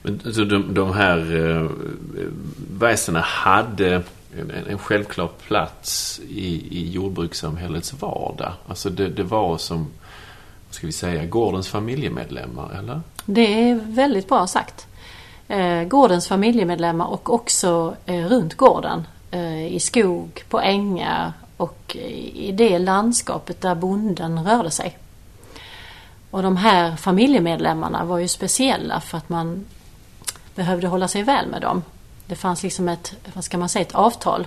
Men, 0.02 0.34
så 0.34 0.44
de, 0.44 0.74
de 0.74 0.92
här 0.92 1.36
eh, 1.36 1.70
väsena 2.70 3.20
hade 3.20 4.02
en, 4.38 4.50
en 4.50 4.78
självklar 4.78 5.30
plats 5.46 6.20
i, 6.28 6.78
i 6.78 6.90
jordbrukssamhällets 6.90 7.92
vardag. 8.00 8.52
Alltså 8.66 8.90
det, 8.90 9.08
det 9.08 9.22
var 9.22 9.58
som, 9.58 9.86
ska 10.70 10.86
vi 10.86 10.92
säga, 10.92 11.26
gårdens 11.26 11.68
familjemedlemmar, 11.68 12.78
eller? 12.78 13.00
Det 13.24 13.70
är 13.70 13.74
väldigt 13.74 14.28
bra 14.28 14.46
sagt. 14.46 14.86
Eh, 15.48 15.84
gårdens 15.84 16.28
familjemedlemmar 16.28 17.06
och 17.06 17.34
också 17.34 17.96
eh, 18.06 18.26
runt 18.26 18.54
gården. 18.54 19.06
Eh, 19.30 19.66
I 19.66 19.80
skog, 19.80 20.44
på 20.48 20.60
ängar 20.60 21.32
och 21.56 21.96
i 22.34 22.52
det 22.52 22.78
landskapet 22.78 23.60
där 23.60 23.74
bonden 23.74 24.44
rörde 24.44 24.70
sig. 24.70 24.98
Och 26.30 26.42
de 26.42 26.56
här 26.56 26.96
familjemedlemmarna 26.96 28.04
var 28.04 28.18
ju 28.18 28.28
speciella 28.28 29.00
för 29.00 29.18
att 29.18 29.28
man 29.28 29.64
behövde 30.54 30.88
hålla 30.88 31.08
sig 31.08 31.22
väl 31.22 31.46
med 31.46 31.62
dem. 31.62 31.82
Det 32.26 32.34
fanns 32.34 32.62
liksom 32.62 32.88
ett, 32.88 33.14
vad 33.34 33.44
ska 33.44 33.58
man 33.58 33.68
säga, 33.68 33.82
ett 33.82 33.94
avtal. 33.94 34.46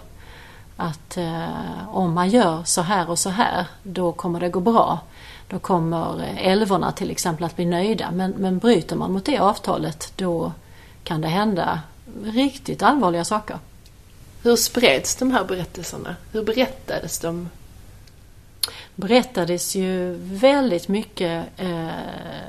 Att 0.78 1.18
eh, 1.18 1.90
om 1.92 2.14
man 2.14 2.30
gör 2.30 2.64
så 2.64 2.82
här 2.82 3.10
och 3.10 3.20
så 3.20 3.30
här, 3.30 3.66
då 3.84 4.12
kommer 4.12 4.40
det 4.40 4.50
gå 4.50 4.60
bra. 4.60 5.00
Då 5.48 5.60
kommer 5.60 6.24
eh, 6.24 6.48
älvorna 6.48 6.92
till 6.92 7.12
exempel 7.12 7.44
att 7.46 7.56
bli 7.56 7.66
nöjda. 7.66 8.12
Men, 8.12 8.32
men 8.32 8.58
bryter 8.58 8.96
man 8.96 9.12
mot 9.12 9.26
det 9.26 9.40
avtalet, 9.40 10.14
då 10.16 10.52
kan 11.10 11.22
det 11.22 11.28
hända 11.28 11.82
riktigt 12.24 12.82
allvarliga 12.82 13.26
saker. 13.26 13.60
Hur 14.44 14.56
spreds 14.56 15.16
de 15.16 15.32
här 15.32 15.44
berättelserna? 15.44 16.16
Hur 16.32 16.44
berättades 16.44 17.20
de? 17.20 17.50
berättades 18.96 19.76
ju 19.76 20.14
väldigt 20.22 20.88
mycket 20.88 21.46
eh, 21.58 21.88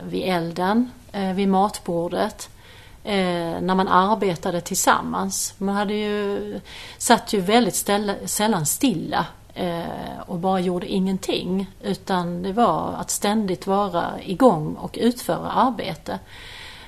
vid 0.05 0.23
elden, 0.23 0.91
eh, 1.13 1.33
vid 1.33 1.49
matbordet 1.49 2.49
eh, 3.05 3.61
när 3.61 3.75
man 3.75 3.89
arbetade 3.89 4.61
tillsammans. 4.61 5.55
Man 5.59 5.75
hade 5.75 5.95
ju, 5.95 6.61
satt 6.99 7.33
ju 7.33 7.41
väldigt 7.41 7.75
ställa, 7.75 8.15
sällan 8.27 8.67
stilla 8.67 9.27
eh, 9.55 10.21
och 10.27 10.39
bara 10.39 10.61
gjorde 10.61 10.87
ingenting. 10.87 11.67
Utan 11.83 12.43
det 12.43 12.53
var 12.53 12.95
att 12.99 13.11
ständigt 13.11 13.67
vara 13.67 14.11
igång 14.23 14.75
och 14.75 14.99
utföra 15.01 15.51
arbete. 15.51 16.19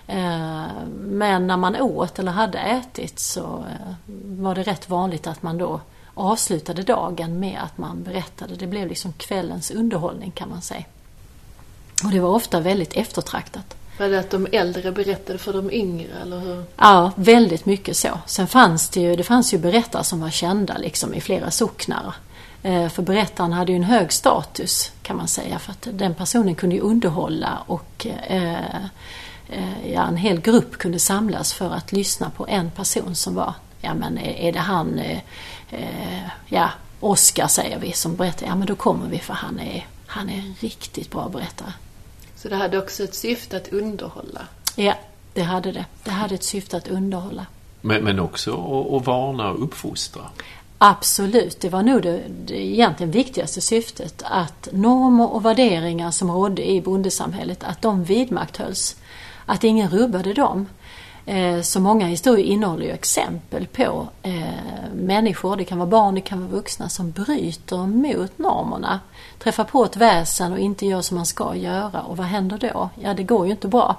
Eh, 0.07 0.87
men 0.99 1.47
när 1.47 1.57
man 1.57 1.77
åt 1.77 2.19
eller 2.19 2.33
hade 2.33 2.59
ätit 2.59 3.19
så 3.19 3.41
eh, 3.41 3.95
var 4.27 4.55
det 4.55 4.63
rätt 4.63 4.89
vanligt 4.89 5.27
att 5.27 5.43
man 5.43 5.59
då 5.59 5.81
avslutade 6.15 6.83
dagen 6.83 7.41
med 7.41 7.61
att 7.63 7.79
man 7.79 8.03
berättade. 8.03 8.55
Det 8.55 8.67
blev 8.67 8.89
liksom 8.89 9.13
kvällens 9.13 9.71
underhållning 9.71 10.31
kan 10.31 10.49
man 10.49 10.63
säga. 10.63 10.85
Och 12.05 12.11
det 12.11 12.21
var 12.21 12.29
ofta 12.29 12.61
väldigt 12.61 12.93
eftertraktat. 12.93 13.77
Var 13.99 14.09
det 14.09 14.21
att 14.21 14.31
de 14.31 14.47
äldre 14.53 14.93
berättade 14.93 15.39
för 15.39 15.53
de 15.53 15.71
yngre 15.71 16.13
eller 16.23 16.39
hur? 16.39 16.65
Ja, 16.77 17.13
väldigt 17.17 17.67
mycket 17.67 17.97
så. 17.97 18.09
Sen 18.27 18.47
fanns 18.47 18.89
det 18.89 19.01
ju, 19.01 19.17
det 19.17 19.23
fanns 19.23 19.55
ju 19.55 19.59
berättare 19.59 20.05
som 20.05 20.21
var 20.21 20.31
kända 20.31 20.79
liksom 20.79 21.15
i 21.15 21.21
flera 21.21 21.51
socknar. 21.51 22.15
Eh, 22.63 22.89
för 22.89 23.03
berättaren 23.03 23.53
hade 23.53 23.73
ju 23.73 23.77
en 23.77 23.85
hög 23.85 24.13
status 24.13 24.93
kan 25.03 25.17
man 25.17 25.29
säga 25.29 25.59
för 25.59 25.73
att 25.73 25.89
den 25.93 26.15
personen 26.15 26.55
kunde 26.55 26.77
ju 26.77 26.81
underhålla 26.81 27.59
och 27.67 28.07
eh, 28.07 28.53
eh, 28.55 28.85
ja, 29.93 30.07
en 30.07 30.17
hel 30.17 30.41
grupp 30.41 30.79
kunde 30.79 30.99
samlas 30.99 31.53
för 31.53 31.71
att 31.71 31.93
lyssna 31.93 32.31
på 32.31 32.47
en 32.49 32.71
person 32.71 33.15
som 33.15 33.35
var, 33.35 33.55
ja 33.81 33.95
men 33.95 34.19
är 34.19 34.53
det 34.53 34.59
han, 34.59 34.99
eh, 34.99 35.19
eh, 35.71 36.29
ja 36.49 36.71
Oskar 37.01 37.47
säger 37.47 37.79
vi 37.79 37.93
som 37.93 38.17
berättar, 38.17 38.47
ja 38.47 38.55
men 38.55 38.67
då 38.67 38.75
kommer 38.75 39.09
vi 39.09 39.19
för 39.19 39.35
han 39.35 39.61
är, 39.61 39.87
han 40.07 40.31
är 40.31 40.39
en 40.39 40.55
riktigt 40.61 41.11
bra 41.11 41.29
berättare. 41.29 41.73
Så 42.37 42.49
det 42.49 42.57
hade 42.57 42.79
också 42.79 43.05
ett 43.05 43.15
syfte 43.15 43.57
att 43.57 43.69
underhålla? 43.69 44.41
Ja, 44.77 44.95
det 45.33 45.43
hade 45.43 45.73
det. 45.73 45.85
Det 46.05 46.11
hade 46.11 46.35
ett 46.35 46.45
syfte 46.45 46.77
att 46.77 46.89
underhålla. 46.89 47.47
Men, 47.81 48.05
men 48.05 48.21
också 48.21 48.53
att, 48.53 49.01
att 49.01 49.07
varna 49.07 49.51
och 49.51 49.65
uppfostra? 49.65 50.23
Absolut, 50.79 51.61
det 51.61 51.69
var 51.69 51.83
nog 51.83 52.03
det, 52.03 52.23
det 52.45 52.65
egentligen 52.65 53.11
viktigaste 53.11 53.61
syftet. 53.61 54.23
Att 54.27 54.69
normer 54.73 55.33
och 55.33 55.45
värderingar 55.45 56.11
som 56.11 56.31
rådde 56.31 56.71
i 56.71 56.81
bondesamhället, 56.81 57.65
att 57.65 57.83
de 57.83 58.05
vidmakthölls. 58.05 58.97
Att 59.53 59.65
ingen 59.65 59.91
rubbade 59.91 60.33
dem. 60.33 60.67
Eh, 61.27 61.61
så 61.61 61.81
många 61.81 62.07
historier 62.07 62.47
innehåller 62.47 62.87
ju 62.87 62.93
exempel 62.93 63.67
på 63.67 64.09
eh, 64.23 64.43
människor, 64.95 65.57
det 65.57 65.65
kan 65.65 65.79
vara 65.79 65.89
barn, 65.89 66.15
det 66.15 66.21
kan 66.21 66.41
vara 66.41 66.51
vuxna, 66.51 66.89
som 66.89 67.11
bryter 67.11 67.87
mot 67.87 68.39
normerna. 68.39 69.01
Träffar 69.39 69.65
på 69.65 69.85
ett 69.85 69.97
väsen 69.97 70.53
och 70.53 70.59
inte 70.59 70.87
gör 70.87 71.01
som 71.01 71.17
man 71.17 71.27
ska 71.27 71.57
göra 71.57 72.03
och 72.03 72.17
vad 72.17 72.27
händer 72.27 72.59
då? 72.59 72.91
Ja, 73.03 73.15
det 73.15 73.23
går 73.23 73.47
ju 73.47 73.53
inte 73.53 73.69
bra. 73.69 73.97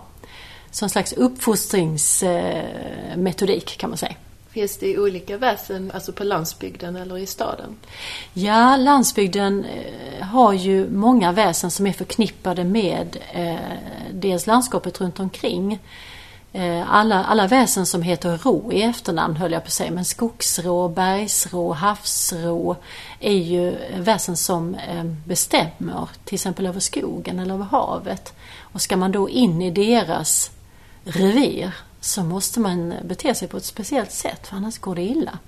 Så 0.71 0.85
en 0.85 0.89
slags 0.89 1.13
uppfostringsmetodik 1.13 3.71
eh, 3.71 3.77
kan 3.77 3.89
man 3.89 3.97
säga. 3.97 4.15
Finns 4.53 4.77
det 4.77 4.99
olika 4.99 5.37
väsen, 5.37 5.91
alltså 5.93 6.11
på 6.11 6.23
landsbygden 6.23 6.95
eller 6.95 7.17
i 7.17 7.25
staden? 7.25 7.75
Ja, 8.33 8.77
landsbygden 8.77 9.65
eh, 9.65 10.25
har 10.25 10.53
ju 10.53 10.89
många 10.89 11.31
väsen 11.31 11.71
som 11.71 11.87
är 11.87 11.93
förknippade 11.93 12.63
med 12.63 13.17
eh, 13.31 13.55
dels 14.11 14.47
landskapet 14.47 15.01
runt 15.01 15.19
omkring 15.19 15.79
Eh, 16.55 16.93
alla, 16.93 17.23
alla 17.23 17.47
väsen 17.47 17.85
som 17.85 18.01
heter 18.01 18.37
rå 18.37 18.71
i 18.71 18.81
efternamn 18.81 19.35
höll 19.35 19.51
jag 19.51 19.63
på 19.63 19.67
att 19.67 19.73
säga, 19.73 19.91
men 19.91 20.05
skogsrå, 20.05 20.87
bergsrå, 20.87 21.73
havsrå 21.73 22.75
är 23.19 23.37
ju 23.37 23.75
väsen 23.97 24.37
som 24.37 24.75
eh, 24.75 25.03
bestämmer 25.03 26.09
till 26.25 26.35
exempel 26.35 26.65
över 26.65 26.79
skogen 26.79 27.39
eller 27.39 27.53
över 27.53 27.65
havet. 27.65 28.33
Och 28.59 28.81
ska 28.81 28.97
man 28.97 29.11
då 29.11 29.29
in 29.29 29.61
i 29.61 29.71
deras 29.71 30.51
revir 31.03 31.73
så 32.03 32.23
måste 32.23 32.59
man 32.59 32.93
bete 33.03 33.35
sig 33.35 33.47
på 33.47 33.57
ett 33.57 33.65
speciellt 33.65 34.11
sätt 34.11 34.47
för 34.47 34.55
annars 34.55 34.79
går 34.79 34.95
det 34.95 35.01
illa. 35.01 35.39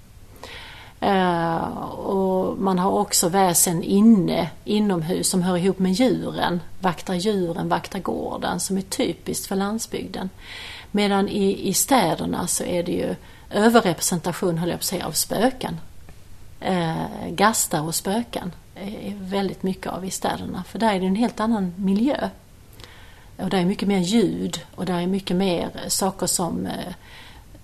Uh, 1.04 1.78
och 1.88 2.58
man 2.58 2.80
har 2.80 2.92
också 2.92 3.30
väsen 3.30 3.84
inne, 3.84 4.50
inomhus, 4.64 5.30
som 5.30 5.44
hör 5.44 5.58
ihop 5.58 5.80
med 5.80 5.92
djuren. 5.92 6.62
Vaktar 6.80 7.14
djuren, 7.14 7.70
vaktar 7.70 8.00
gården, 8.00 8.60
som 8.60 8.78
är 8.78 8.82
typiskt 8.82 9.48
för 9.48 9.56
landsbygden. 9.56 10.30
Medan 10.92 11.30
i, 11.30 11.70
i 11.70 11.74
städerna 11.74 12.48
så 12.48 12.64
är 12.64 12.84
det 12.84 12.92
ju 12.92 13.16
överrepresentation, 13.50 14.58
höll 14.58 14.70
jag 14.70 14.80
på 14.80 14.82
att 14.82 14.86
säga, 14.86 15.08
av 15.08 15.12
spöken. 15.12 15.80
Eh, 16.60 17.30
gastar 17.30 17.82
och 17.82 17.96
spöken 17.96 18.52
är 18.76 19.16
väldigt 19.20 19.64
mycket 19.64 19.92
av 19.92 20.06
i 20.06 20.12
städerna, 20.12 20.64
för 20.64 20.80
där 20.80 20.94
är 20.94 21.00
det 21.00 21.06
en 21.06 21.16
helt 21.16 21.40
annan 21.40 21.74
miljö 21.78 22.30
och 23.38 23.50
det 23.50 23.58
är 23.58 23.66
mycket 23.66 23.88
mer 23.88 24.00
ljud 24.00 24.62
och 24.76 24.86
det 24.86 24.94
är 24.94 25.08
mycket 25.08 25.38
mer 25.38 25.70
eh, 25.84 25.88
saker 25.88 26.28
som, 26.28 26.66
eh, 26.66 26.88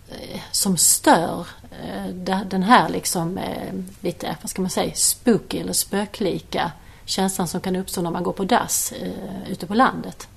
eh, 0.09 0.41
som 0.51 0.77
stör 0.77 1.47
den 2.45 2.63
här 2.63 2.89
liksom 2.89 3.39
lite, 4.01 4.37
vad 4.41 4.49
ska 4.49 4.61
man 4.61 4.71
säga, 4.71 4.91
spooky 4.95 5.59
eller 5.59 5.73
spöklika 5.73 6.71
känslan 7.05 7.47
som 7.47 7.61
kan 7.61 7.75
uppstå 7.75 8.01
när 8.01 8.11
man 8.11 8.23
går 8.23 8.33
på 8.33 8.43
dass 8.43 8.93
ute 9.47 9.67
på 9.67 9.73
landet. 9.73 10.27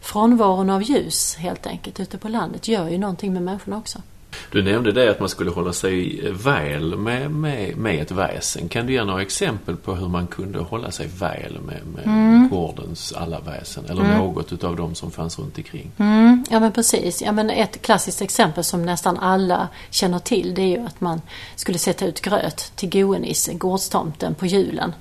Frånvaron 0.00 0.70
av 0.70 0.82
ljus 0.82 1.36
helt 1.36 1.66
enkelt 1.66 2.00
ute 2.00 2.18
på 2.18 2.28
landet 2.28 2.68
gör 2.68 2.88
ju 2.88 2.98
någonting 2.98 3.32
med 3.32 3.42
människorna 3.42 3.76
också. 3.76 4.02
Du 4.50 4.62
nämnde 4.62 4.92
det 4.92 5.10
att 5.10 5.20
man 5.20 5.28
skulle 5.28 5.50
hålla 5.50 5.72
sig 5.72 6.30
väl 6.32 6.96
med, 6.96 7.30
med, 7.30 7.76
med 7.76 8.02
ett 8.02 8.10
väsen. 8.10 8.68
Kan 8.68 8.86
du 8.86 8.92
ge 8.92 9.04
några 9.04 9.22
exempel 9.22 9.76
på 9.76 9.94
hur 9.94 10.08
man 10.08 10.26
kunde 10.26 10.58
hålla 10.58 10.90
sig 10.90 11.06
väl 11.06 11.58
med, 11.66 11.80
med 11.94 12.04
mm. 12.04 12.48
gårdens 12.48 13.12
alla 13.12 13.40
väsen? 13.40 13.84
Eller 13.84 14.02
mm. 14.02 14.18
något 14.18 14.52
utav 14.52 14.76
dem 14.76 14.94
som 14.94 15.10
fanns 15.10 15.38
runt 15.38 15.58
omkring? 15.58 15.90
Mm. 15.98 16.44
Ja 16.50 16.60
men 16.60 16.72
precis. 16.72 17.22
Ja, 17.22 17.32
men 17.32 17.50
ett 17.50 17.82
klassiskt 17.82 18.22
exempel 18.22 18.64
som 18.64 18.82
nästan 18.82 19.18
alla 19.18 19.68
känner 19.90 20.18
till 20.18 20.54
det 20.54 20.62
är 20.62 20.78
ju 20.78 20.86
att 20.86 21.00
man 21.00 21.20
skulle 21.56 21.78
sätta 21.78 22.06
ut 22.06 22.20
gröt 22.20 22.72
till 22.74 22.90
Goenisse, 22.90 23.54
gårdstomten, 23.54 24.34
på 24.34 24.46
julen. 24.46 24.92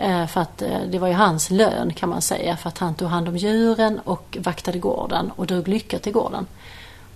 Eh, 0.00 0.26
för 0.26 0.40
att 0.40 0.62
eh, 0.62 0.78
det 0.90 0.98
var 0.98 1.08
ju 1.08 1.14
hans 1.14 1.50
lön 1.50 1.92
kan 1.92 2.08
man 2.08 2.22
säga 2.22 2.56
för 2.56 2.68
att 2.68 2.78
han 2.78 2.94
tog 2.94 3.08
hand 3.08 3.28
om 3.28 3.36
djuren 3.36 4.00
och 4.04 4.38
vaktade 4.40 4.78
gården 4.78 5.30
och 5.36 5.46
drog 5.46 5.68
lycka 5.68 5.98
till 5.98 6.12
gården. 6.12 6.46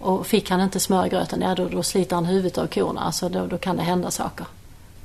Och 0.05 0.27
fick 0.27 0.51
han 0.51 0.61
inte 0.61 0.81
smörgröten, 0.81 1.41
ja 1.41 1.55
då, 1.55 1.69
då 1.69 1.83
sliter 1.83 2.17
han 2.17 2.25
huvudet 2.25 2.59
av 2.59 2.67
korna. 2.67 3.01
Alltså 3.01 3.29
då, 3.29 3.47
då 3.47 3.59
kan 3.59 3.77
det 3.77 3.83
hända 3.83 4.11
saker. 4.11 4.47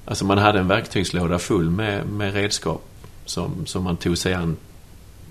Alltså 0.06 0.26
man 0.26 0.38
hade 0.38 0.60
en 0.60 0.68
verktygslåda 0.68 1.40
full 1.40 1.70
med, 1.70 2.08
med 2.08 2.34
redskap 2.34 2.86
som, 3.26 3.66
som 3.66 3.84
man 3.84 3.98
tog 3.98 4.18
sig 4.18 4.34
an 4.34 4.58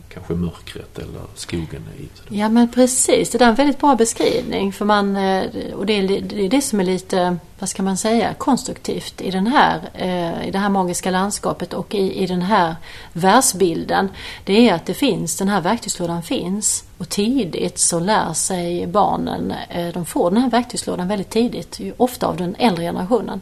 kanske 0.08 0.34
mörkret 0.34 0.98
eller 0.98 1.20
skogen 1.34 1.82
i. 1.98 2.08
Ja 2.28 2.48
men 2.48 2.68
precis, 2.68 3.30
det 3.30 3.38
där 3.38 3.46
är 3.46 3.50
en 3.50 3.54
väldigt 3.54 3.78
bra 3.78 3.94
beskrivning. 3.94 4.72
För 4.72 4.84
man, 4.84 5.16
eh, 5.16 5.44
och 5.74 5.86
det 5.86 5.92
är 5.92 6.08
det, 6.08 6.44
är 6.44 6.48
det 6.48 6.60
som 6.60 6.80
är 6.80 6.84
lite, 6.84 7.36
vad 7.58 7.68
ska 7.68 7.82
man 7.82 7.96
säga, 7.96 8.34
konstruktivt 8.34 9.20
i, 9.20 9.30
den 9.30 9.46
här, 9.46 9.80
eh, 9.94 10.48
i 10.48 10.50
det 10.50 10.58
här 10.58 10.68
magiska 10.68 11.10
landskapet 11.10 11.74
och 11.74 11.94
i, 11.94 12.22
i 12.22 12.26
den 12.26 12.42
här 12.42 12.76
världsbilden. 13.12 14.08
Det 14.44 14.68
är 14.68 14.74
att 14.74 14.86
det 14.86 14.94
finns, 14.94 15.36
den 15.36 15.48
här 15.48 15.60
verktygslådan 15.60 16.22
finns. 16.22 16.84
Och 16.98 17.08
tidigt 17.08 17.78
så 17.78 18.00
lär 18.00 18.32
sig 18.32 18.86
barnen, 18.86 19.54
eh, 19.70 19.88
de 19.88 20.06
får 20.06 20.30
den 20.30 20.42
här 20.42 20.50
verktygslådan 20.50 21.08
väldigt 21.08 21.30
tidigt, 21.30 21.80
ofta 21.96 22.26
av 22.26 22.36
den 22.36 22.54
äldre 22.58 22.84
generationen. 22.84 23.40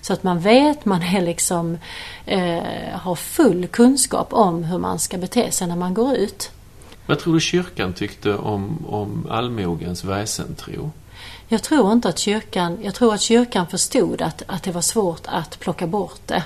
Så 0.00 0.12
att 0.12 0.22
man 0.22 0.40
vet, 0.40 0.84
man 0.84 1.02
är 1.02 1.22
liksom, 1.22 1.78
eh, 2.26 2.62
har 2.92 3.14
full 3.14 3.66
kunskap 3.66 4.32
om 4.32 4.64
hur 4.64 4.78
man 4.78 4.98
ska 4.98 5.18
bete 5.18 5.50
sig 5.50 5.66
när 5.66 5.76
man 5.76 5.94
går 5.94 6.14
ut. 6.14 6.50
Vad 7.06 7.18
tror 7.18 7.34
du 7.34 7.40
kyrkan 7.40 7.92
tyckte 7.92 8.34
om, 8.34 8.86
om 8.88 9.26
allmogens 9.30 10.04
väsentro? 10.04 10.90
Jag 11.48 11.62
tror 11.62 11.92
inte 11.92 12.08
att 12.08 12.18
kyrkan, 12.18 12.78
jag 12.82 12.94
tror 12.94 13.14
att 13.14 13.20
kyrkan 13.20 13.66
förstod 13.66 14.22
att, 14.22 14.42
att 14.46 14.62
det 14.62 14.72
var 14.72 14.80
svårt 14.80 15.22
att 15.26 15.60
plocka 15.60 15.86
bort 15.86 16.20
det. 16.26 16.42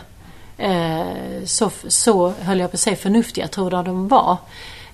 Eh, 0.59 1.44
så, 1.44 1.71
så 1.88 2.30
höll 2.30 2.61
jag 2.61 2.71
på 2.71 2.75
att 2.75 2.80
säga 2.80 2.97
förnuftiga 2.97 3.49
tror 3.49 3.73
jag 3.73 3.85
de 3.85 4.09
var. 4.09 4.37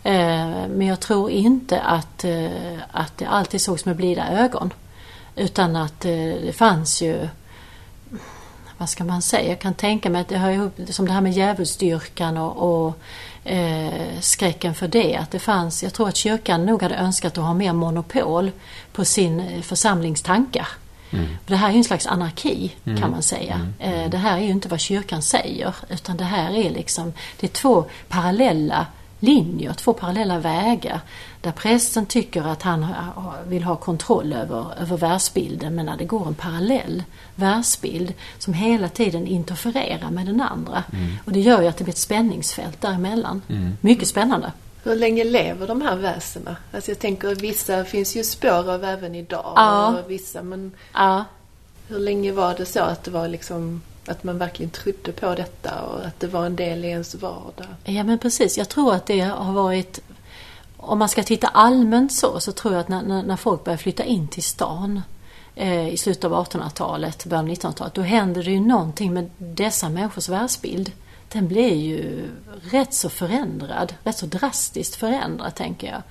Eh, 0.03 0.69
men 0.69 0.87
jag 0.87 1.01
tror 1.01 1.31
inte 1.31 1.81
att, 1.81 2.25
eh, 2.25 2.79
att 2.91 3.19
det 3.19 3.27
alltid 3.27 3.61
sågs 3.61 3.85
med 3.85 3.97
blida 3.97 4.29
ögon. 4.29 4.73
Utan 5.37 5.77
att 5.77 6.05
eh, 6.05 6.13
det 6.13 6.57
fanns 6.57 7.03
ju 7.03 7.29
vad 8.79 8.89
ska 8.89 9.05
man 9.05 9.23
säga, 9.23 9.49
jag 9.49 9.59
kan 9.59 9.75
tänka 9.75 10.11
mig 10.11 10.21
att 10.21 10.29
det 10.29 10.39
hör 10.39 10.51
ihop 10.51 10.81
som 10.91 11.07
det 11.07 11.13
här 11.13 11.21
med 11.21 11.33
djävulsdyrkan 11.33 12.37
och, 12.37 12.87
och 12.87 12.99
eh, 13.51 14.21
skräcken 14.21 14.75
för 14.75 14.89
det. 14.89 15.17
Att 15.17 15.31
det 15.31 15.39
fanns, 15.39 15.83
jag 15.83 15.95
tror 15.95 16.09
att 16.09 16.17
kyrkan 16.17 16.67
nog 16.67 16.83
hade 16.83 16.95
önskat 16.95 17.39
att 17.39 17.45
ha 17.45 17.55
mer 17.55 17.73
monopol 17.73 18.51
på 18.93 19.05
sin 19.05 19.41
eh, 19.41 19.63
församlingstankar. 19.63 20.69
Mm. 21.11 21.27
Det 21.47 21.57
här 21.57 21.69
är 21.69 21.73
ju 21.73 21.79
en 21.79 21.85
slags 21.85 22.07
anarki 22.07 22.73
mm. 22.85 23.01
kan 23.01 23.11
man 23.11 23.23
säga. 23.23 23.55
Mm. 23.55 23.75
mm. 23.79 24.01
Eh, 24.01 24.11
det 24.11 24.17
här 24.17 24.37
är 24.37 24.43
ju 24.43 24.51
inte 24.51 24.69
vad 24.69 24.81
kyrkan 24.81 25.23
säger 25.23 25.75
utan 25.89 26.17
det 26.17 26.25
här 26.25 26.51
är 26.51 26.71
liksom, 26.71 27.13
det 27.41 27.47
är 27.47 27.51
två 27.51 27.85
parallella 28.09 28.87
linjer, 29.21 29.73
två 29.73 29.93
parallella 29.93 30.39
vägar. 30.39 31.01
Där 31.41 31.53
prästen 31.53 32.07
tycker 32.07 32.43
att 32.43 32.63
han 32.63 32.87
vill 33.47 33.65
ha 33.65 33.77
kontroll 33.77 34.33
över, 34.33 34.81
över 34.81 34.97
världsbilden 34.97 35.75
men 35.75 35.87
när 35.87 35.97
det 35.97 36.05
går 36.05 36.27
en 36.27 36.35
parallell 36.35 37.03
världsbild 37.35 38.15
som 38.39 38.55
hela 38.55 38.89
tiden 38.89 39.27
interfererar 39.27 40.11
med 40.11 40.27
den 40.27 40.41
andra. 40.41 40.85
Mm. 40.93 41.17
Och 41.25 41.33
det 41.33 41.41
gör 41.41 41.63
ju 41.63 41.69
att 41.69 41.77
det 41.77 41.85
blir 41.85 41.95
ett 41.95 41.99
spänningsfält 41.99 42.81
däremellan. 42.81 43.43
Mm. 43.49 43.77
Mycket 43.81 44.09
spännande. 44.09 44.53
Hur 44.83 44.97
länge 44.97 45.25
lever 45.25 45.67
de 45.67 45.81
här 45.81 45.97
väsena? 45.97 46.57
Alltså 46.73 46.91
jag 46.91 46.99
tänker 46.99 47.35
vissa 47.35 47.85
finns 47.85 48.17
ju 48.17 48.25
spår 48.25 48.71
av 48.71 48.85
även 48.85 49.15
idag. 49.15 49.53
Ja. 49.57 49.89
Och 49.89 50.11
vissa, 50.11 50.43
men 50.43 50.73
ja. 50.95 51.25
hur 51.89 51.99
länge 51.99 52.33
var 52.33 52.55
det 52.55 52.67
så 52.67 52.81
att 52.81 53.05
det 53.05 53.11
var 53.11 53.29
liksom 53.29 53.83
att 54.09 54.25
man 54.25 54.39
verkligen 54.39 54.71
trodde 54.71 55.13
på 55.13 55.35
detta 55.35 55.83
och 55.83 56.07
att 56.07 56.21
det 56.21 56.27
var 56.27 56.47
en 56.47 56.57
del 56.57 56.85
i 56.85 56.89
ens 56.89 57.15
vardag? 57.15 57.67
Ja 57.85 58.05
men 58.05 58.19
precis. 58.19 58.59
Jag 58.59 58.69
tror 58.69 58.95
att 58.95 59.07
det 59.07 59.21
har 59.21 59.53
varit 59.53 60.01
om 60.81 60.99
man 60.99 61.09
ska 61.09 61.23
titta 61.23 61.49
allmänt 61.49 62.13
så, 62.13 62.41
så 62.41 62.53
tror 62.53 62.75
jag 62.75 62.81
att 62.81 62.89
när, 62.89 63.23
när, 63.23 63.37
folk 63.37 63.65
börjar 63.65 63.77
flytta 63.77 64.05
in 64.05 64.29
till 64.29 64.43
stan 64.43 65.03
eh, 65.55 65.89
i 65.89 65.97
slutet 65.97 66.25
av 66.25 66.47
1800-talet, 66.47 67.25
början 67.25 67.45
av 67.45 67.51
1900-talet, 67.51 67.95
då 67.95 68.03
händer 68.03 68.45
det 68.45 68.51
ju 68.51 68.61
någonting 68.61 69.15
med 69.15 69.31
dessa 69.39 69.89
människors 69.89 70.29
världsbild. 70.29 70.93
Den 71.29 71.49
blir 71.49 71.75
ju 71.75 72.29
rätt 72.63 72.95
så 72.95 73.09
förändrad, 73.09 73.95
rätt 74.05 74.17
så 74.17 74.27
drastiskt 74.27 74.95
förändrad 74.95 75.55
tänker 75.55 75.87
jag. 75.87 76.03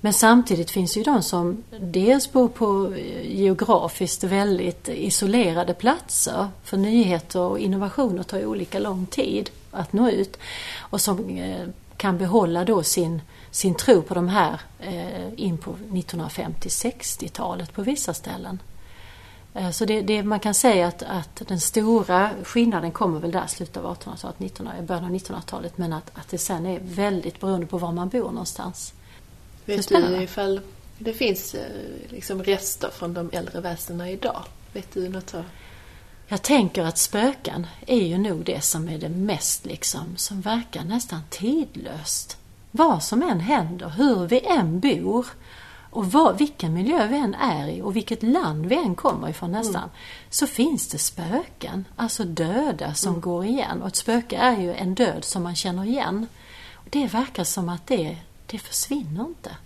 Men 0.00 0.12
samtidigt 0.12 0.70
finns 0.70 0.96
ju 0.96 1.02
de 1.02 1.22
som 1.22 1.64
dels 1.80 2.32
bor 2.32 2.48
på 2.48 2.94
eh, 2.94 3.36
geografiskt 3.40 4.24
väldigt 4.24 4.88
isolerade 4.88 5.74
platser. 5.74 6.48
För 6.64 6.76
nyheter 6.76 7.40
och 7.40 7.58
innovationer 7.58 8.22
tar 8.22 8.38
ju 8.38 8.46
olika 8.46 8.78
lång 8.78 9.06
tid 9.06 9.50
att 9.70 9.92
nå 9.92 10.10
ut. 10.10 10.38
Och 10.78 11.00
som 11.00 11.28
eh, 11.28 11.68
kan 11.96 12.18
behålla 12.18 12.64
då 12.64 12.82
sin 12.82 13.20
sin 13.50 13.74
tro 13.74 14.02
på 14.02 14.14
de 14.14 14.28
här 14.28 14.60
eh, 14.78 15.32
in 15.36 15.58
på 15.58 15.76
1950-60-talet 15.90 17.72
på 17.72 17.82
vissa 17.82 18.14
ställen. 18.14 18.58
Så 19.72 19.84
det, 19.84 20.02
det, 20.02 20.22
man 20.22 20.40
kan 20.40 20.54
säga 20.54 20.86
att, 20.86 21.02
att 21.02 21.42
den 21.48 21.60
stora 21.60 22.30
skillnaden 22.44 22.92
kommer 22.92 23.20
väl 23.20 23.30
där 23.30 23.46
slutet 23.46 23.76
av 23.76 23.96
1800-talet, 23.96 24.40
1900, 24.40 24.82
början 24.82 25.04
av 25.04 25.10
1900-talet 25.10 25.78
men 25.78 25.92
att, 25.92 26.10
att 26.14 26.28
det 26.28 26.38
sen 26.38 26.66
är 26.66 26.80
väldigt 26.82 27.40
beroende 27.40 27.66
på 27.66 27.78
var 27.78 27.92
man 27.92 28.08
bor 28.08 28.30
någonstans. 28.30 28.94
Vet 29.76 29.88
du 29.88 30.22
ifall 30.22 30.60
det 30.98 31.12
finns 31.12 31.54
eh, 31.54 31.62
liksom 32.08 32.42
rester 32.42 32.90
från 32.90 33.14
de 33.14 33.30
äldre 33.32 33.60
väsendena 33.60 34.10
idag? 34.10 34.44
Vet 34.72 34.94
du 34.94 35.08
något 35.08 35.30
så? 35.30 35.44
Jag 36.28 36.42
tänker 36.42 36.84
att 36.84 36.98
spöken 36.98 37.66
är 37.86 38.06
ju 38.06 38.18
nog 38.18 38.44
det 38.44 38.60
som 38.60 38.88
är 38.88 38.98
det 38.98 39.08
mest 39.08 39.66
liksom, 39.66 40.16
som 40.16 40.40
verkar 40.40 40.84
nästan 40.84 41.20
tidlöst 41.30 42.36
vad 42.70 43.02
som 43.02 43.22
än 43.22 43.40
händer, 43.40 43.88
hur 43.88 44.26
vi 44.26 44.46
än 44.46 44.80
bor 44.80 45.26
och 45.90 46.12
vad, 46.12 46.38
vilken 46.38 46.74
miljö 46.74 47.06
vi 47.06 47.16
än 47.16 47.34
är 47.34 47.68
i 47.68 47.82
och 47.82 47.96
vilket 47.96 48.22
land 48.22 48.66
vi 48.66 48.74
än 48.74 48.94
kommer 48.94 49.28
ifrån 49.28 49.52
nästan, 49.52 49.82
mm. 49.82 49.94
så 50.30 50.46
finns 50.46 50.88
det 50.88 50.98
spöken, 50.98 51.84
alltså 51.96 52.24
döda 52.24 52.94
som 52.94 53.08
mm. 53.08 53.20
går 53.20 53.44
igen. 53.44 53.82
Och 53.82 53.88
ett 53.88 53.96
spöke 53.96 54.36
är 54.36 54.60
ju 54.60 54.74
en 54.74 54.94
död 54.94 55.24
som 55.24 55.42
man 55.42 55.56
känner 55.56 55.84
igen. 55.84 56.26
Och 56.74 56.86
det 56.90 57.06
verkar 57.06 57.44
som 57.44 57.68
att 57.68 57.86
det, 57.86 58.16
det 58.50 58.58
försvinner 58.58 59.24
inte. 59.24 59.56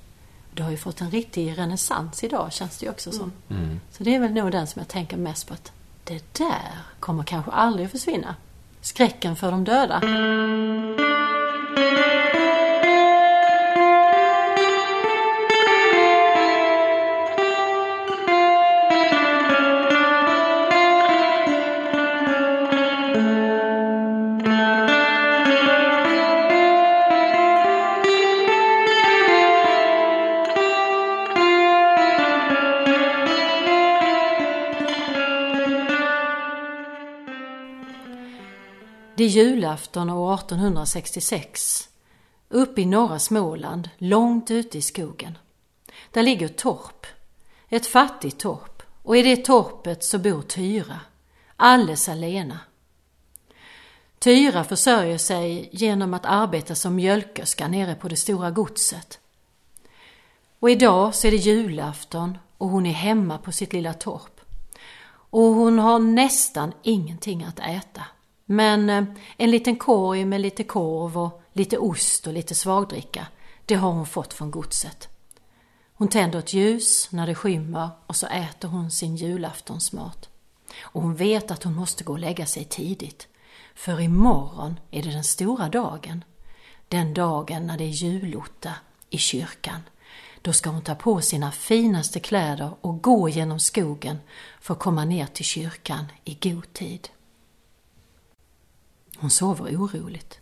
Det 0.54 0.62
har 0.62 0.70
ju 0.70 0.76
fått 0.76 1.00
en 1.00 1.10
riktig 1.10 1.58
renässans 1.58 2.24
idag 2.24 2.52
känns 2.52 2.78
det 2.78 2.86
ju 2.86 2.90
också 2.90 3.12
som. 3.12 3.32
Mm. 3.50 3.62
mm. 3.62 3.80
Så 3.90 4.04
det 4.04 4.14
är 4.14 4.20
väl 4.20 4.32
nog 4.32 4.52
den 4.52 4.66
som 4.66 4.80
jag 4.80 4.88
tänker 4.88 5.16
mest 5.16 5.48
på 5.48 5.54
att 5.54 5.72
det 6.04 6.34
där 6.38 6.78
kommer 7.00 7.24
kanske 7.24 7.50
aldrig 7.50 7.86
att 7.86 7.92
försvinna. 7.92 8.34
Skräcken 8.80 9.36
för 9.36 9.50
de 9.50 9.64
döda. 9.64 10.00
Det 39.16 39.24
är 39.24 39.29
julafton 39.29 40.11
år 40.11 40.35
1866. 40.35 41.88
Uppe 42.48 42.81
i 42.81 42.87
norra 42.87 43.18
Småland, 43.18 43.90
långt 43.98 44.50
ute 44.50 44.79
i 44.79 44.83
skogen. 44.83 45.38
Där 46.11 46.22
ligger 46.22 46.46
ett 46.46 46.59
torp. 46.59 47.07
Ett 47.68 47.87
fattigt 47.87 48.38
torp. 48.38 48.83
Och 49.03 49.16
i 49.16 49.22
det 49.22 49.37
torpet 49.37 50.05
så 50.05 50.18
bor 50.18 50.42
Tyra. 50.42 51.00
Alldeles 51.57 52.09
alena. 52.09 52.59
Tyra 54.18 54.64
försörjer 54.64 55.18
sig 55.18 55.68
genom 55.72 56.14
att 56.14 56.27
arbeta 56.27 56.74
som 56.74 56.94
mjölkerska 56.94 57.68
nere 57.68 57.94
på 57.94 58.09
det 58.09 58.16
stora 58.16 58.50
godset. 58.50 59.18
Och 60.59 60.70
idag 60.70 61.14
så 61.14 61.27
är 61.27 61.31
det 61.31 61.37
julafton 61.37 62.38
och 62.59 62.68
hon 62.68 62.87
är 62.87 62.92
hemma 62.92 63.38
på 63.38 63.53
sitt 63.53 63.72
lilla 63.72 63.94
torp. 63.94 64.40
Och 65.11 65.42
hon 65.42 65.79
har 65.79 65.98
nästan 65.98 66.72
ingenting 66.83 67.44
att 67.44 67.59
äta. 67.59 68.03
Men 68.44 68.90
eh, 68.90 69.04
en 69.37 69.50
liten 69.50 69.76
korg 69.76 70.24
med 70.24 70.40
lite 70.40 70.64
korv 70.64 71.18
och 71.18 71.42
lite 71.52 71.78
ost 71.78 72.26
och 72.26 72.33
lite 72.33 72.54
svagdricka, 72.54 73.26
det 73.66 73.74
har 73.74 73.92
hon 73.92 74.07
fått 74.07 74.33
från 74.33 74.50
godset. 74.50 75.09
Hon 75.94 76.09
tänder 76.09 76.38
ett 76.38 76.52
ljus 76.52 77.09
när 77.12 77.26
det 77.26 77.35
skymmer 77.35 77.90
och 78.07 78.16
så 78.16 78.26
äter 78.26 78.68
hon 78.68 78.90
sin 78.90 79.16
julaftonsmat. 79.16 80.28
Och 80.80 81.02
hon 81.02 81.14
vet 81.14 81.50
att 81.50 81.62
hon 81.62 81.74
måste 81.74 82.04
gå 82.04 82.12
och 82.12 82.18
lägga 82.18 82.46
sig 82.46 82.64
tidigt. 82.64 83.28
För 83.74 84.00
imorgon 84.00 84.80
är 84.90 85.02
det 85.02 85.11
den 85.11 85.24
stora 85.24 85.68
dagen. 85.68 86.24
Den 86.88 87.14
dagen 87.14 87.66
när 87.66 87.78
det 87.78 87.85
är 87.85 87.88
julotta 87.88 88.72
i 89.11 89.18
kyrkan. 89.18 89.80
Då 90.42 90.52
ska 90.52 90.70
hon 90.70 90.83
ta 90.83 90.94
på 90.94 91.20
sina 91.20 91.52
finaste 91.52 92.20
kläder 92.20 92.70
och 92.80 93.02
gå 93.02 93.28
genom 93.28 93.61
skogen 93.61 94.18
för 94.61 94.74
att 94.74 94.80
komma 94.80 95.04
ner 95.04 95.26
till 95.26 95.44
kyrkan 95.44 96.04
i 96.24 96.35
god 96.35 96.72
tid. 96.72 97.09
Hon 99.24 99.30
sover 99.30 99.76
oroligt. 99.76 100.40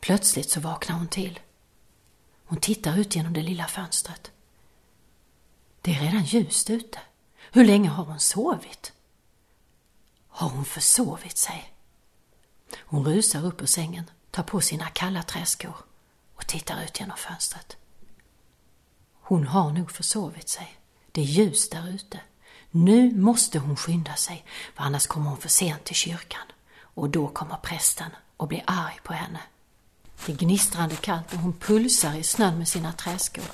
Plötsligt 0.00 0.50
så 0.50 0.60
vaknar 0.60 0.96
hon 0.96 1.08
till. 1.08 1.40
Hon 2.44 2.60
tittar 2.60 2.98
ut 2.98 3.16
genom 3.16 3.32
det 3.32 3.42
lilla 3.42 3.66
fönstret. 3.66 4.30
Det 5.80 5.94
är 5.94 6.00
redan 6.00 6.24
ljust 6.24 6.70
ute. 6.70 6.98
Hur 7.52 7.64
länge 7.64 7.88
har 7.88 8.04
hon 8.04 8.20
sovit? 8.20 8.92
Har 10.28 10.48
hon 10.48 10.64
försovit 10.64 11.38
sig? 11.38 11.74
Hon 12.76 13.04
rusar 13.04 13.46
upp 13.46 13.62
ur 13.62 13.66
sängen, 13.66 14.10
tar 14.30 14.42
på 14.42 14.60
sina 14.60 14.86
kalla 14.86 15.22
träskor 15.22 15.76
och 16.34 16.46
tittar 16.46 16.84
ut 16.84 17.00
genom 17.00 17.16
fönstret. 17.16 17.76
Hon 19.12 19.46
har 19.46 19.72
nog 19.72 19.90
försovit 19.90 20.48
sig. 20.48 20.78
Det 21.12 21.20
är 21.20 21.24
ljust 21.24 21.72
där 21.72 21.88
ute. 21.88 22.20
Nu 22.70 23.14
måste 23.14 23.58
hon 23.58 23.76
skynda 23.76 24.14
sig, 24.14 24.44
för 24.74 24.82
annars 24.82 25.06
kommer 25.06 25.30
hon 25.30 25.38
för 25.38 25.48
sent 25.48 25.84
till 25.84 25.94
kyrkan. 25.94 26.46
Och 26.94 27.10
då 27.10 27.28
kommer 27.28 27.56
prästen 27.56 28.10
och 28.36 28.48
blir 28.48 28.62
arg 28.66 29.00
på 29.02 29.12
henne. 29.12 29.40
Det 30.26 30.32
är 30.32 30.36
gnistrande 30.36 30.96
kallt 30.96 31.32
och 31.32 31.38
hon 31.38 31.52
pulsar 31.52 32.14
i 32.14 32.22
snön 32.22 32.58
med 32.58 32.68
sina 32.68 32.92
träskor. 32.92 33.44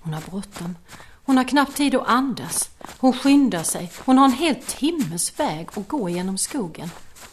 Hon 0.00 0.14
har 0.14 0.20
bråttom. 0.20 0.76
Hon 1.24 1.36
har 1.36 1.44
knappt 1.44 1.76
tid 1.76 1.94
att 1.94 2.08
andas. 2.08 2.70
Hon 2.98 3.12
skyndar 3.12 3.62
sig. 3.62 3.92
Hon 3.98 4.18
har 4.18 4.24
en 4.24 4.32
hel 4.32 4.54
timmes 4.54 5.40
väg 5.40 5.68
att 5.74 5.88
gå 5.88 6.08
genom 6.08 6.38
skogen. 6.38 6.90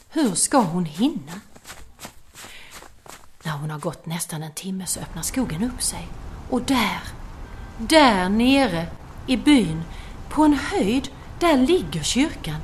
Hur 0.09 0.35
ska 0.35 0.57
hon 0.57 0.85
hinna? 0.85 1.41
När 3.43 3.51
hon 3.51 3.69
har 3.69 3.79
gått 3.79 4.05
nästan 4.05 4.43
en 4.43 4.53
timme 4.53 4.85
så 4.85 4.99
öppnar 4.99 5.21
skogen 5.21 5.63
upp 5.63 5.81
sig. 5.81 6.07
Och 6.49 6.61
där, 6.61 6.99
där 7.77 8.29
nere 8.29 8.87
i 9.27 9.37
byn, 9.37 9.83
på 10.29 10.43
en 10.43 10.53
höjd, 10.53 11.09
där 11.39 11.57
ligger 11.57 12.03
kyrkan. 12.03 12.61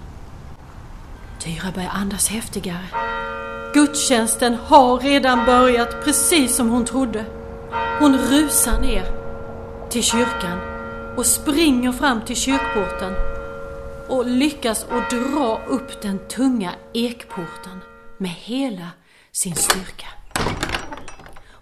Tyra 1.43 1.71
börjar 1.71 1.89
andas 1.89 2.29
häftigare. 2.29 2.87
Gudstjänsten 3.73 4.55
har 4.55 4.99
redan 4.99 5.45
börjat 5.45 6.03
precis 6.05 6.55
som 6.55 6.69
hon 6.69 6.85
trodde. 6.85 7.25
Hon 7.99 8.17
rusar 8.17 8.81
ner 8.81 9.05
till 9.89 10.03
kyrkan 10.03 10.59
och 11.17 11.25
springer 11.25 11.91
fram 11.91 12.25
till 12.25 12.35
kyrkporten 12.35 13.13
och 14.09 14.25
lyckas 14.25 14.85
att 14.89 15.09
dra 15.09 15.61
upp 15.67 16.01
den 16.01 16.19
tunga 16.27 16.71
ekporten 16.93 17.79
med 18.17 18.31
hela 18.31 18.89
sin 19.31 19.55
styrka. 19.55 20.07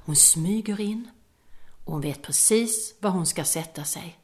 Hon 0.06 0.15
smyger 0.15 0.82
in 0.82 1.10
och 1.86 1.94
hon 1.94 2.02
vet 2.02 2.22
precis 2.22 2.96
var 3.00 3.10
hon 3.10 3.26
ska 3.26 3.44
sätta 3.44 3.84
sig. 3.84 4.20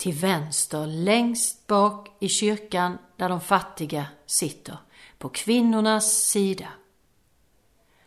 Till 0.00 0.14
vänster 0.14 0.86
längst 0.86 1.66
bak 1.66 2.08
i 2.18 2.28
kyrkan 2.28 2.98
där 3.16 3.28
de 3.28 3.40
fattiga 3.40 4.06
sitter, 4.26 4.76
på 5.18 5.28
kvinnornas 5.28 6.22
sida. 6.22 6.68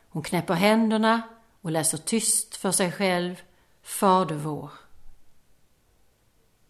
Hon 0.09 0.23
knäpper 0.23 0.53
händerna 0.53 1.21
och 1.61 1.71
läser 1.71 1.97
tyst 1.97 2.55
för 2.55 2.71
sig 2.71 2.91
själv 2.91 3.41
Fader 3.83 4.35
vår. 4.35 4.69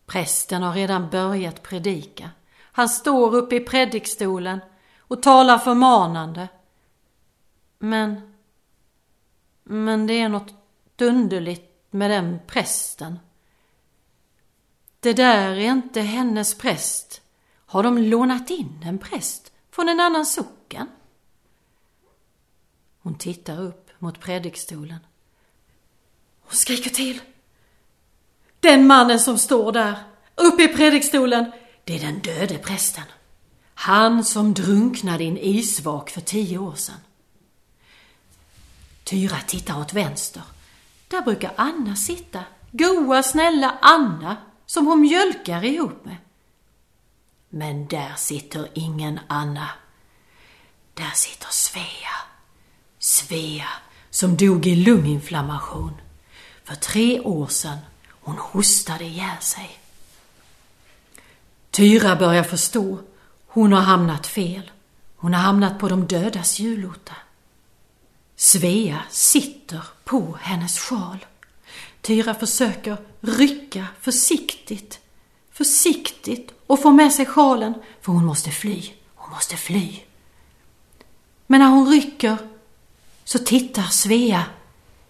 Prästen 0.05 0.63
har 0.63 0.73
redan 0.73 1.09
börjat 1.09 1.63
predika. 1.63 2.29
Han 2.61 2.89
står 2.89 3.35
uppe 3.35 3.55
i 3.55 3.59
predikstolen 3.59 4.59
och 4.97 5.23
talar 5.23 5.57
förmanande. 5.57 6.47
Men, 7.79 8.33
men 9.63 10.07
det 10.07 10.13
är 10.13 10.29
något 10.29 10.53
underligt 11.01 11.87
med 11.89 12.11
den 12.11 12.39
prästen. 12.47 13.19
Det 15.03 15.13
där 15.13 15.51
är 15.51 15.71
inte 15.71 16.01
hennes 16.01 16.57
präst. 16.57 17.21
Har 17.65 17.83
de 17.83 17.97
lånat 17.97 18.49
in 18.49 18.83
en 18.85 18.97
präst 18.97 19.51
från 19.71 19.89
en 19.89 19.99
annan 19.99 20.25
socken? 20.25 20.87
Hon 22.99 23.17
tittar 23.17 23.61
upp 23.61 23.89
mot 23.99 24.19
predikstolen. 24.19 24.99
Hon 26.41 26.55
skriker 26.55 26.89
till. 26.89 27.21
Den 28.59 28.87
mannen 28.87 29.19
som 29.19 29.37
står 29.37 29.71
där, 29.71 29.95
uppe 30.35 30.63
i 30.63 30.67
predikstolen, 30.67 31.51
det 31.83 31.95
är 31.95 31.99
den 31.99 32.19
döde 32.19 32.57
prästen. 32.57 33.05
Han 33.73 34.23
som 34.23 34.53
drunknade 34.53 35.23
i 35.23 35.27
en 35.27 35.37
isvak 35.37 36.09
för 36.09 36.21
tio 36.21 36.57
år 36.57 36.75
sedan. 36.75 36.99
Tyra 39.03 39.37
tittar 39.47 39.81
åt 39.81 39.93
vänster. 39.93 40.43
Där 41.07 41.21
brukar 41.21 41.51
Anna 41.55 41.95
sitta. 41.95 42.43
Goa, 42.71 43.23
snälla 43.23 43.77
Anna, 43.81 44.37
som 44.65 44.85
hon 44.85 45.01
mjölkar 45.01 45.65
ihop 45.65 46.05
med. 46.05 46.17
Men 47.49 47.87
där 47.87 48.13
sitter 48.15 48.69
ingen 48.73 49.19
Anna. 49.27 49.69
Där 50.93 51.11
sitter 51.13 51.47
Svea. 51.51 52.15
Svea 52.99 53.69
som 54.09 54.37
dog 54.37 54.67
i 54.67 54.75
lunginflammation. 54.75 55.93
För 56.63 56.75
tre 56.75 57.19
år 57.19 57.47
sedan. 57.47 57.77
Hon 58.09 58.37
hostade 58.37 59.03
ihjäl 59.03 59.41
sig. 59.41 59.79
Tyra 61.71 62.15
börjar 62.15 62.43
förstå. 62.43 62.99
Hon 63.47 63.73
har 63.73 63.81
hamnat 63.81 64.27
fel. 64.27 64.71
Hon 65.15 65.33
har 65.33 65.41
hamnat 65.41 65.79
på 65.79 65.89
de 65.89 66.07
dödas 66.07 66.59
julotta. 66.59 67.13
Svea 68.35 69.03
sitter 69.09 69.83
på 70.03 70.37
hennes 70.41 70.79
sjal. 70.79 71.25
Tyra 72.01 72.33
försöker 72.33 72.97
rycka 73.23 73.87
försiktigt, 74.01 74.99
försiktigt 75.51 76.53
och 76.67 76.81
få 76.81 76.91
med 76.91 77.13
sig 77.13 77.25
sjalen 77.25 77.73
för 78.01 78.11
hon 78.11 78.25
måste 78.25 78.51
fly. 78.51 78.91
Hon 79.15 79.31
måste 79.33 79.57
fly. 79.57 79.99
Men 81.47 81.59
när 81.59 81.67
hon 81.67 81.89
rycker 81.89 82.37
så 83.23 83.39
tittar 83.39 83.83
Svea 83.83 84.45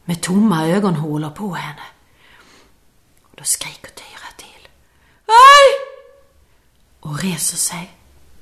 med 0.06 0.22
tomma 0.22 0.68
ögonhålor 0.68 1.30
på 1.30 1.54
henne. 1.54 1.82
Och 3.24 3.36
då 3.36 3.44
skriker 3.44 3.90
Tyra 3.90 4.32
till. 4.38 4.68
Aj! 5.26 5.88
Och 7.00 7.20
reser 7.20 7.58
sig. 7.58 7.98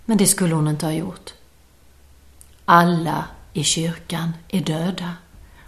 Men 0.05 0.17
det 0.17 0.27
skulle 0.27 0.55
hon 0.55 0.67
inte 0.67 0.85
ha 0.85 0.93
gjort. 0.93 1.33
Alla 2.65 3.25
i 3.53 3.63
kyrkan 3.63 4.33
är 4.49 4.61
döda 4.61 5.13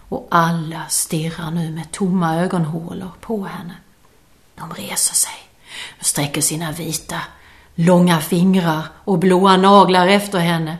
och 0.08 0.28
alla 0.30 0.88
stirrar 0.88 1.50
nu 1.50 1.70
med 1.70 1.92
tomma 1.92 2.36
ögonhålor 2.36 3.10
på 3.20 3.44
henne. 3.44 3.74
De 4.54 4.74
reser 4.74 5.14
sig 5.14 5.50
och 6.00 6.06
sträcker 6.06 6.40
sina 6.40 6.72
vita, 6.72 7.20
långa 7.74 8.20
fingrar 8.20 8.82
och 9.04 9.18
blåa 9.18 9.56
naglar 9.56 10.06
efter 10.06 10.38
henne 10.38 10.78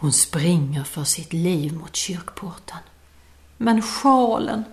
hon 0.00 0.12
springer 0.12 0.84
för 0.84 1.04
sitt 1.04 1.32
liv 1.32 1.74
mot 1.74 1.96
kyrkporten. 1.96 2.78
Men 3.56 3.82
sjalen, 3.82 4.64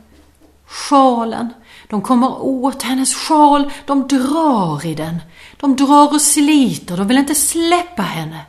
sjalen, 0.65 1.53
de 1.89 2.01
kommer 2.01 2.41
åt 2.41 2.81
hennes 2.81 3.15
sjal, 3.15 3.71
de 3.85 4.07
drar 4.07 4.85
i 4.85 4.95
den. 4.95 5.21
De 5.57 5.75
drar 5.75 6.13
och 6.13 6.21
sliter, 6.21 6.97
de 6.97 7.07
vill 7.07 7.17
inte 7.17 7.35
släppa 7.35 8.01
henne. 8.01 8.45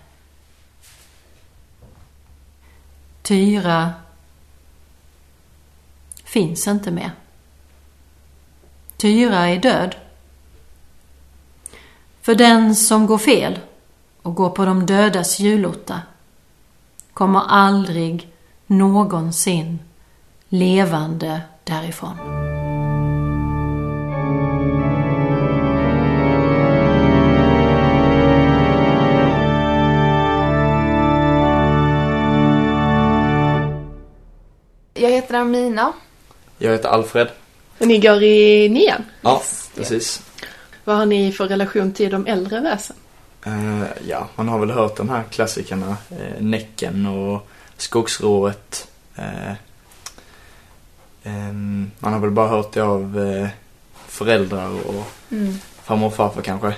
Tyra 3.22 3.92
finns 6.24 6.66
inte 6.66 6.90
mer. 6.90 7.10
Tyra 8.96 9.48
är 9.48 9.58
död. 9.58 9.96
För 12.22 12.34
den 12.34 12.74
som 12.74 13.06
går 13.06 13.18
fel 13.18 13.58
och 14.22 14.34
går 14.34 14.50
på 14.50 14.64
de 14.64 14.86
dödas 14.86 15.40
julotta 15.40 16.02
kommer 17.12 17.40
aldrig 17.48 18.28
någonsin 18.66 19.78
levande 20.48 21.40
därifrån. 21.64 22.16
Jag 34.94 35.10
heter 35.10 35.34
Amina. 35.34 35.92
Jag 36.58 36.72
heter 36.72 36.88
Alfred. 36.88 37.28
Och 37.78 37.86
ni 37.86 37.98
går 37.98 38.22
i 38.22 38.68
nian. 38.68 39.04
Ja, 39.22 39.42
precis. 39.74 40.22
Vad 40.84 40.96
har 40.96 41.06
ni 41.06 41.32
för 41.32 41.48
relation 41.48 41.92
till 41.92 42.10
de 42.10 42.26
äldre 42.26 42.60
väsen? 42.60 42.96
Eh, 43.46 43.82
ja, 44.08 44.28
man 44.36 44.48
har 44.48 44.58
väl 44.58 44.70
hört 44.70 44.96
de 44.96 45.08
här 45.08 45.22
klassikerna. 45.30 45.96
Uh, 46.12 46.40
Näcken 46.42 47.06
och 47.06 47.48
Skogsrået. 47.76 48.88
Uh, 49.18 49.52
um, 51.24 51.90
man 51.98 52.12
har 52.12 52.20
väl 52.20 52.30
bara 52.30 52.48
hört 52.48 52.72
det 52.72 52.80
av 52.80 53.18
uh, 53.18 53.48
föräldrar 54.08 54.70
och 54.88 55.06
Mm. 55.30 55.58
farmor 55.84 56.06
och 56.06 56.14
farfar 56.14 56.42
kanske. 56.42 56.74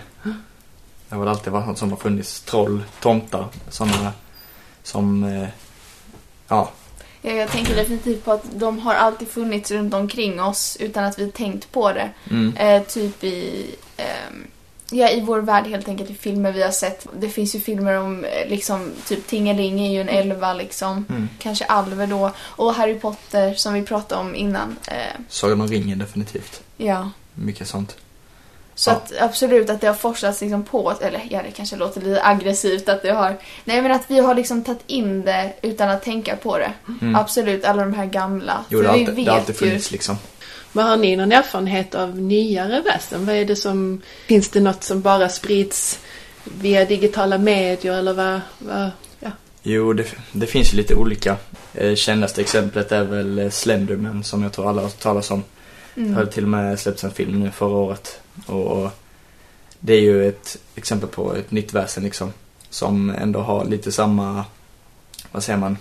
Det 1.09 1.15
har 1.15 1.19
väl 1.19 1.29
alltid 1.29 1.53
varit 1.53 1.67
något 1.67 1.79
som 1.79 1.91
har 1.91 1.97
funnits. 1.99 2.41
Troll, 2.41 2.83
tomtar, 3.01 3.47
sådana 3.69 4.13
som, 4.83 5.25
uh, 5.25 5.49
Ja, 6.49 6.71
jag 7.23 7.51
tänker 7.51 7.77
definitivt 7.77 8.25
på 8.25 8.33
att 8.33 8.45
de 8.53 8.79
har 8.79 8.95
alltid 8.95 9.29
funnits 9.29 9.71
runt 9.71 9.95
omkring 9.95 10.41
oss 10.43 10.77
utan 10.81 11.05
att 11.05 11.19
vi 11.19 11.31
tänkt 11.31 11.73
på 11.73 11.93
det. 11.93 12.11
mm, 12.31 12.57
Eh, 12.57 12.83
typ 12.83 13.25
i, 13.25 13.67
ehm, 13.97 14.47
ja, 14.91 15.11
i 15.11 15.21
vår 15.21 15.39
värld 15.41 15.67
helt 15.67 15.89
enkelt, 15.89 16.11
i 16.11 16.15
filmer 16.15 16.53
vi 16.53 16.63
har 16.63 16.71
sett. 16.71 17.07
Det 17.21 17.29
finns 17.29 17.55
ju 17.55 17.61
filmer 17.61 17.95
om 17.95 18.25
eh, 18.25 18.49
liksom, 18.49 18.91
typ 19.07 19.27
Tingeling 19.27 19.81
är 19.87 19.91
ju 19.93 20.01
en 20.01 20.09
elva 20.09 20.53
liksom. 20.55 21.05
mm. 21.09 21.29
Kanske 21.39 21.65
Alver 21.65 22.07
då. 22.07 22.33
Och 22.39 22.75
Harry 22.75 22.95
Potter 22.95 23.55
som 23.55 23.75
vi 23.75 23.83
pratade 23.83 24.21
om 24.21 24.35
innan. 24.35 24.77
Eh, 24.87 25.21
Sagan 25.29 25.61
om 25.61 25.69
ringen 25.69 25.99
definitivt. 25.99 26.63
ja. 26.77 27.11
Mycket 27.35 27.69
sånt. 27.69 27.97
Så 28.79 28.91
Ja. 28.91 28.95
att 28.95 29.13
absolut 29.21 29.71
att 29.71 29.81
det 29.81 29.87
har 29.87 29.95
forsats 29.95 30.41
liksom 30.41 30.63
på 30.65 30.93
eller 31.01 31.23
ja 31.31 31.43
det 31.43 31.51
kanske 31.51 31.77
låter 31.77 32.01
lite 32.01 32.23
aggressivt 32.25 32.89
att 32.89 33.03
det 33.03 33.11
har, 33.11 33.37
nej 33.65 33.83
men 33.83 33.93
att 33.93 34.03
vi 34.09 34.19
har 34.19 34.35
liksom 34.35 34.65
tagit 34.65 34.83
in 34.87 35.23
det 35.25 35.53
utan 35.63 35.89
att 35.91 36.03
tänka 36.03 36.37
på 36.37 36.59
det. 36.59 36.73
Mm. 37.01 37.15
Absolut, 37.17 37.65
alla 37.65 37.83
de 37.85 37.95
här 37.95 38.07
gamla. 38.07 38.65
Jo, 38.69 38.83
det 38.83 38.89
har 38.89 38.95
vi 38.97 39.01
alltid, 39.07 39.25
det 39.25 39.31
har 39.31 39.39
alltid 39.39 39.55
ju- 39.55 39.59
funnits 39.59 39.91
liksom. 39.91 40.17
Men 40.73 40.87
har 40.87 40.97
ni 40.97 41.17
någon 41.17 41.33
erfarenhet 41.33 41.95
av 41.95 42.19
nyare 42.19 42.81
väsen? 42.81 43.27
Vad 43.27 43.35
är 43.37 43.45
det 43.45 43.57
som... 43.57 44.01
Finns 44.27 44.49
det 44.49 44.61
något 44.61 44.85
som 44.85 45.01
bara 45.01 45.29
sprids 45.29 45.99
via 46.45 46.85
digitala 46.85 47.39
medier 47.39 47.93
eller 47.99 48.13
vad... 48.13 48.41
vad 48.59 48.91
ja. 49.21 49.31
Jo, 49.63 49.93
det, 49.93 50.05
det 50.33 50.47
finns 50.47 50.73
ju 50.73 50.77
lite 50.77 50.95
olika. 50.95 51.37
Eh, 51.75 51.95
kändaste 51.95 52.41
exemplet 52.41 52.93
är 52.93 53.05
väl 53.05 53.39
eh, 53.39 53.51
Slenderman 53.51 54.25
som 54.25 54.43
jag 54.43 54.53
tror 54.53 54.69
alla 54.69 54.81
har 54.83 54.89
hört 54.89 55.01
talas 55.01 55.31
om. 55.31 55.43
Det 55.95 56.03
har 56.13 56.21
Mm. 56.23 56.29
till 56.33 56.43
och 56.43 56.49
med 56.51 56.79
släppts 56.81 57.05
en 57.05 57.11
film 57.11 57.41
nu 57.41 57.51
förra 57.51 57.77
året. 57.77 58.21
Och 58.47 58.91
det 59.81 59.93
är 59.93 60.01
ju 60.01 60.29
ett 60.29 60.57
exempel 60.75 61.09
på 61.09 61.35
ett 61.35 61.51
nytt 61.51 61.73
väsen 61.73 62.05
liksom. 62.05 62.33
Som 62.71 63.11
ändå 63.11 63.41
har 63.41 63.65
lite 63.65 63.93
samma, 63.93 64.45
vad 65.33 65.43
säger 65.43 65.59
man? 65.59 65.79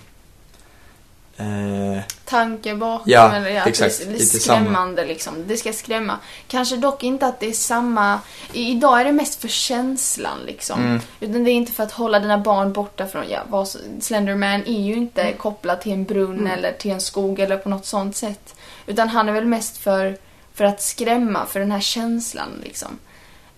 Eh, 1.40 2.04
tanke 2.26 2.76
bakom. 2.76 3.12
Ja, 3.12 3.36
eller, 3.36 3.50
ja, 3.50 3.66
exakt. 3.66 4.00
Det 4.00 4.06
är 4.06 4.12
Lite 4.12 4.26
skrämmande 4.26 5.06
liksom. 5.06 5.34
Det 5.48 5.58
ska 5.58 5.74
skrämma. 5.74 6.18
Kanske 6.48 6.78
dock 6.78 7.04
inte 7.04 7.28
att 7.28 7.40
det 7.40 7.48
är 7.48 7.54
samma... 7.54 8.20
I, 8.54 8.72
idag 8.72 9.02
är 9.02 9.06
det 9.06 9.12
mest 9.12 9.42
för 9.42 9.48
känslan 9.48 10.38
liksom. 10.46 10.80
mm, 10.82 11.00
Utan 11.20 11.44
det 11.44 11.52
är 11.52 11.54
inte 11.54 11.72
för 11.72 11.84
att 11.84 11.92
hålla 11.92 12.20
dina 12.20 12.38
barn 12.38 12.74
borta 12.74 13.08
från... 13.08 13.24
Ja, 13.30 13.40
vad, 13.50 13.68
Slenderman 14.02 14.64
är 14.66 14.82
ju 14.82 14.94
inte 14.94 15.34
kopplad 15.34 15.82
till 15.82 15.92
en 15.92 16.04
brunn 16.04 16.40
Mm. 16.40 16.52
eller 16.52 16.72
till 16.72 16.92
en 16.92 17.02
skog 17.02 17.40
eller 17.40 17.58
på 17.58 17.70
något 17.70 17.86
sånt 17.86 18.16
sätt. 18.16 18.56
Utan 18.86 19.10
han 19.10 19.30
är 19.30 19.34
väl 19.34 19.46
mest 19.46 19.78
för, 19.78 20.18
för 20.58 20.64
att 20.66 20.82
skrämma, 20.82 21.46
för 21.46 21.60
den 21.60 21.72
här 21.72 21.80
känslan 21.80 22.50
liksom. 22.64 23.00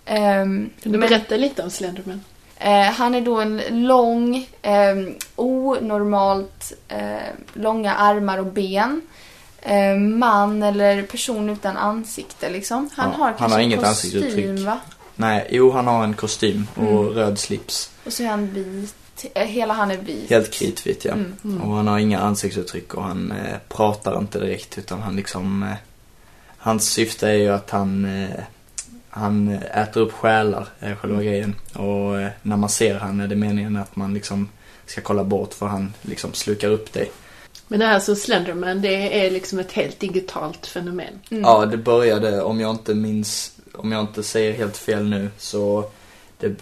Ehm, 0.05 0.69
Kan 0.83 0.91
du 0.91 0.97
men- 0.97 1.09
berätta 1.09 1.35
lite 1.37 1.63
om 1.63 1.69
Slenderman? 1.69 2.23
Eh, 2.57 2.81
han 2.91 3.15
är 3.15 3.21
då 3.21 3.39
en 3.41 3.61
lång, 3.87 4.47
eh, 4.61 4.95
onormalt 5.35 6.73
eh, 6.87 7.17
långa 7.53 7.93
armar 7.95 8.37
och 8.37 8.45
ben. 8.45 9.01
Eh, 9.61 9.95
man 9.95 10.63
eller 10.63 11.03
person 11.03 11.49
utan 11.49 11.77
ansikte 11.77 12.49
liksom. 12.49 12.89
Han 12.95 13.11
Ja, 13.11 13.17
har 13.17 13.25
han 13.25 13.33
kanske 13.37 13.53
har 13.55 13.59
en 13.59 13.65
inget 13.65 13.79
kostym 13.79 14.19
ansiktsuttryck. 14.21 14.65
va? 14.65 14.79
nej, 15.15 15.47
jo 15.51 15.71
han 15.71 15.87
har 15.87 16.03
en 16.03 16.13
kostym 16.13 16.67
och 16.75 16.81
Mm. 16.83 17.09
röd 17.13 17.39
slips. 17.39 17.91
Och 18.05 18.13
så 18.13 18.23
är 18.23 18.27
han 18.27 18.53
vit. 18.53 18.95
Eh, 19.33 19.45
hela 19.47 19.73
han 19.73 19.91
är 19.91 19.97
vit. 19.97 20.29
Helt 20.29 20.51
kritvit 20.51 21.05
ja. 21.05 21.11
Mm. 21.13 21.35
Mm. 21.43 21.61
Och 21.61 21.75
han 21.75 21.87
har 21.87 21.99
inga 21.99 22.19
ansiktsuttryck 22.19 22.93
och 22.93 23.03
han 23.03 23.31
eh, 23.31 23.57
pratar 23.69 24.17
inte 24.19 24.39
direkt 24.39 24.77
utan 24.77 25.01
han 25.01 25.15
liksom 25.15 25.63
eh, 25.63 25.69
Hans 26.59 26.89
syfte 26.89 27.27
är 27.27 27.33
ju 27.33 27.49
att 27.49 27.69
han 27.69 28.05
eh, 28.05 28.39
Han 29.09 29.47
äter 29.73 30.01
upp 30.01 30.11
själar, 30.11 30.67
är 30.79 30.95
själva 30.95 31.23
grejen. 31.23 31.55
Och 31.73 32.21
eh, 32.21 32.29
när 32.41 32.57
man 32.57 32.69
ser 32.69 32.95
han 32.95 33.19
är 33.19 33.27
det 33.27 33.35
meningen 33.35 33.77
att 33.77 33.95
man 33.95 34.13
liksom 34.13 34.49
ska 34.85 35.01
kolla 35.01 35.23
bort 35.23 35.53
för 35.53 35.65
han 35.65 35.93
liksom 36.01 36.33
slukar 36.33 36.69
upp 36.69 36.93
dig. 36.93 37.11
Men 37.67 37.79
det 37.79 37.85
här 37.85 37.99
som 37.99 38.15
Slenderman, 38.15 38.81
det 38.81 39.25
är 39.25 39.31
liksom 39.31 39.59
ett 39.59 39.71
helt 39.71 39.99
digitalt 39.99 40.67
fenomen. 40.67 41.19
Mm. 41.31 41.43
Ja, 41.43 41.65
det 41.65 41.77
började, 41.77 42.41
om 42.41 42.59
jag 42.59 42.71
inte 42.71 42.93
minns, 42.93 43.51
om 43.73 43.91
jag 43.91 44.01
inte 44.01 44.23
säger 44.23 44.53
helt 44.53 44.77
fel 44.77 45.09
nu, 45.09 45.29
så 45.37 45.89
det, 46.39 46.61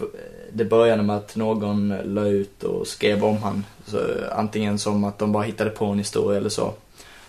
det 0.52 0.64
började 0.64 1.02
med 1.02 1.16
att 1.16 1.36
någon 1.36 1.94
la 2.04 2.26
ut 2.26 2.62
och 2.62 2.86
skrev 2.86 3.24
om 3.24 3.42
han. 3.42 3.64
Så, 3.86 4.00
antingen 4.32 4.78
som 4.78 5.04
att 5.04 5.18
de 5.18 5.32
bara 5.32 5.42
hittade 5.42 5.70
på 5.70 5.84
en 5.84 5.98
historia 5.98 6.38
eller 6.38 6.48
så. 6.48 6.74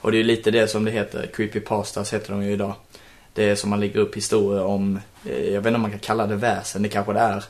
Och 0.02 0.12
det 0.12 0.20
är 0.20 0.24
lite 0.24 0.52
det 0.52 0.68
som 0.68 0.86
det 0.86 0.92
heter, 0.92 1.28
creepypastas 1.34 2.14
heter 2.14 2.32
de 2.32 2.44
ju 2.44 2.52
idag. 2.52 2.74
Det 3.34 3.50
är 3.50 3.56
som 3.56 3.70
man 3.70 3.80
lägger 3.80 4.00
upp 4.00 4.18
historier 4.18 4.64
om, 4.64 5.00
eh, 5.26 5.46
jag 5.46 5.62
vet 5.62 5.66
inte 5.68 5.76
om 5.76 5.82
man 5.82 5.92
kan 5.92 6.00
kalla 6.00 6.28
det 6.28 6.36
väsen, 6.36 6.84
det 6.84 6.90
kanske 6.90 7.14
det 7.14 7.20
är. 7.20 7.44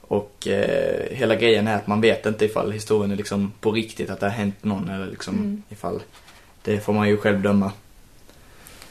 Och 0.00 0.48
eh, 0.48 1.16
hela 1.16 1.34
grejen 1.34 1.68
är 1.68 1.76
att 1.76 1.86
man 1.86 2.00
vet 2.00 2.26
inte 2.26 2.44
ifall 2.44 2.72
historien 2.72 3.10
är 3.12 3.16
liksom 3.16 3.52
på 3.60 3.72
riktigt, 3.72 4.10
att 4.10 4.20
det 4.20 4.26
har 4.26 4.30
hänt 4.30 4.64
någon 4.64 4.88
eller 4.88 5.06
liksom 5.06 5.34
Mm. 5.34 5.62
ifall 5.68 6.02
det 6.62 6.80
får 6.80 6.92
man 6.92 7.08
ju 7.08 7.16
själv 7.16 7.42
döma. 7.42 7.72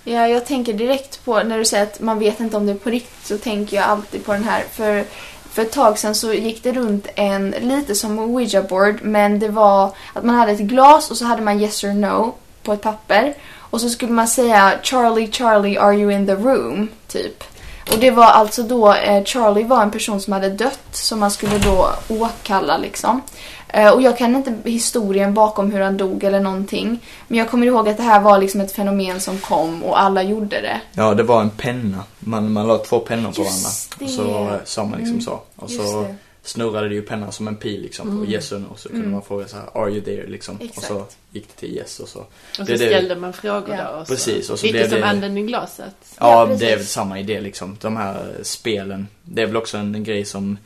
Ja, 0.04 0.28
jag 0.28 0.46
tänker 0.46 0.74
direkt 0.74 1.26
på, 1.26 1.44
när 1.44 1.58
du 1.58 1.66
säger 1.66 1.84
att 1.84 2.00
man 2.00 2.20
vet 2.20 2.40
inte 2.40 2.58
om 2.58 2.66
det 2.66 2.72
är 2.72 2.78
på 2.78 2.90
riktigt, 2.90 3.26
så 3.28 3.38
tänker 3.38 3.78
jag 3.78 3.86
alltid 3.86 4.26
på 4.26 4.34
den 4.34 4.44
här. 4.44 4.64
För, 4.72 5.04
för 5.50 5.62
ett 5.62 5.72
tag 5.72 6.00
sedan 6.00 6.16
så 6.16 6.34
gick 6.34 6.64
det 6.64 6.72
runt 6.72 7.08
en, 7.16 7.50
lite 7.50 7.96
som 7.96 8.20
ouija 8.20 8.64
board, 8.64 8.96
men 9.02 9.40
det 9.40 9.50
var 9.50 9.96
att 10.14 10.24
man 10.24 10.36
hade 10.36 10.52
ett 10.52 10.60
glas 10.60 11.12
och 11.12 11.18
så 11.18 11.26
hade 11.26 11.42
man 11.42 11.62
yes 11.62 11.84
or 11.84 11.94
no 11.94 12.36
på 12.64 12.74
ett 12.74 12.82
papper. 12.82 13.34
Och 13.58 13.82
så 13.82 13.90
skulle 13.90 14.12
man 14.12 14.28
säga 14.28 14.74
Charlie, 14.84 15.32
Charlie, 15.32 15.78
are 15.78 15.96
you 15.96 16.12
in 16.12 16.28
the 16.28 16.36
room? 16.36 16.88
Typ. 17.08 17.44
Och 17.92 18.00
det 18.00 18.12
var 18.12 18.26
alltså 18.26 18.64
då, 18.64 18.94
eh, 18.94 19.24
Charlie 19.24 19.64
var 19.64 19.82
en 19.82 19.92
person 19.92 20.22
som 20.22 20.34
hade 20.34 20.50
dött 20.50 20.80
som 20.92 21.20
man 21.20 21.32
skulle 21.32 21.58
då 21.58 21.90
åkalla 22.08 22.78
liksom. 22.78 23.22
Eh, 23.68 23.90
och 23.90 24.02
jag 24.02 24.18
kan 24.18 24.36
inte 24.36 24.56
historien 24.70 25.34
bakom 25.34 25.72
hur 25.72 25.82
han 25.82 25.98
dog 25.98 26.24
eller 26.24 26.40
någonting. 26.40 27.00
Men 27.28 27.38
jag 27.38 27.50
kommer 27.50 27.68
ihåg 27.68 27.90
att 27.90 27.98
det 27.98 28.04
här 28.04 28.20
var 28.20 28.38
liksom 28.38 28.62
ett 28.62 28.72
fenomen 28.72 29.22
som 29.22 29.38
kom 29.38 29.84
och 29.84 30.02
alla 30.02 30.24
gjorde 30.24 30.62
det. 30.62 30.82
Ja, 30.92 31.14
det 31.14 31.24
var 31.24 31.42
en 31.42 31.50
penna. 31.50 32.04
Man, 32.20 32.52
man 32.52 32.68
la 32.68 32.78
två 32.78 33.00
pennor 33.00 33.32
på 33.32 33.42
varandra. 33.42 33.70
Och 34.04 34.10
så 34.10 34.58
sa 34.66 34.84
man 34.84 35.00
liksom 35.00 35.14
Mm, 35.14 35.22
så. 35.22 35.40
Och 35.56 35.70
så. 35.72 36.06
Snurrade 36.46 36.88
det 36.90 36.96
ju 36.96 37.02
pennan 37.02 37.32
som 37.32 37.48
en 37.48 37.56
pil 37.56 37.82
liksom. 37.82 38.08
Mm. 38.10 38.22
Och 38.22 38.28
yes 38.30 38.52
or 38.52 38.60
no. 38.60 38.74
Så 38.76 38.88
kunde 38.90 39.02
Mm. 39.04 39.12
man 39.12 39.22
fråga 39.22 39.48
så 39.48 39.58
här, 39.58 39.70
are 39.84 39.92
you 39.92 40.02
there 40.02 40.28
liksom. 40.28 40.58
Exakt. 40.62 40.78
Och 40.78 40.84
så 40.84 41.06
gick 41.32 41.48
det 41.48 41.54
till 41.60 41.78
yes 41.78 42.00
och 42.00 42.08
så. 42.10 42.20
Och 42.20 42.28
så 42.56 42.64
det- 42.64 42.78
ställde 42.78 43.16
man 43.16 43.34
frågor 43.34 43.76
Ja. 43.76 43.92
då. 43.92 44.00
Och 44.00 44.08
så. 44.08 44.14
Precis, 44.14 44.50
och 44.50 44.60
så 44.60 44.66
Lite 44.66 44.78
blev 44.78 44.90
som 44.90 45.00
det- 45.00 45.06
anden 45.08 45.38
i 45.38 45.44
glaset. 45.44 45.96
Ja, 46.20 46.50
Ja, 46.50 46.56
det 46.56 46.72
är 46.72 46.78
väl 46.78 46.86
samma 46.86 47.20
idé 47.20 47.42
liksom. 47.42 47.78
De 47.82 47.98
här 47.98 48.34
spelen. 48.42 49.08
Det 49.24 49.42
är 49.42 49.46
väl 49.46 49.58
också 49.58 49.78
en, 49.78 49.96
en 49.96 50.04
grej 50.04 50.26
som 50.26 50.58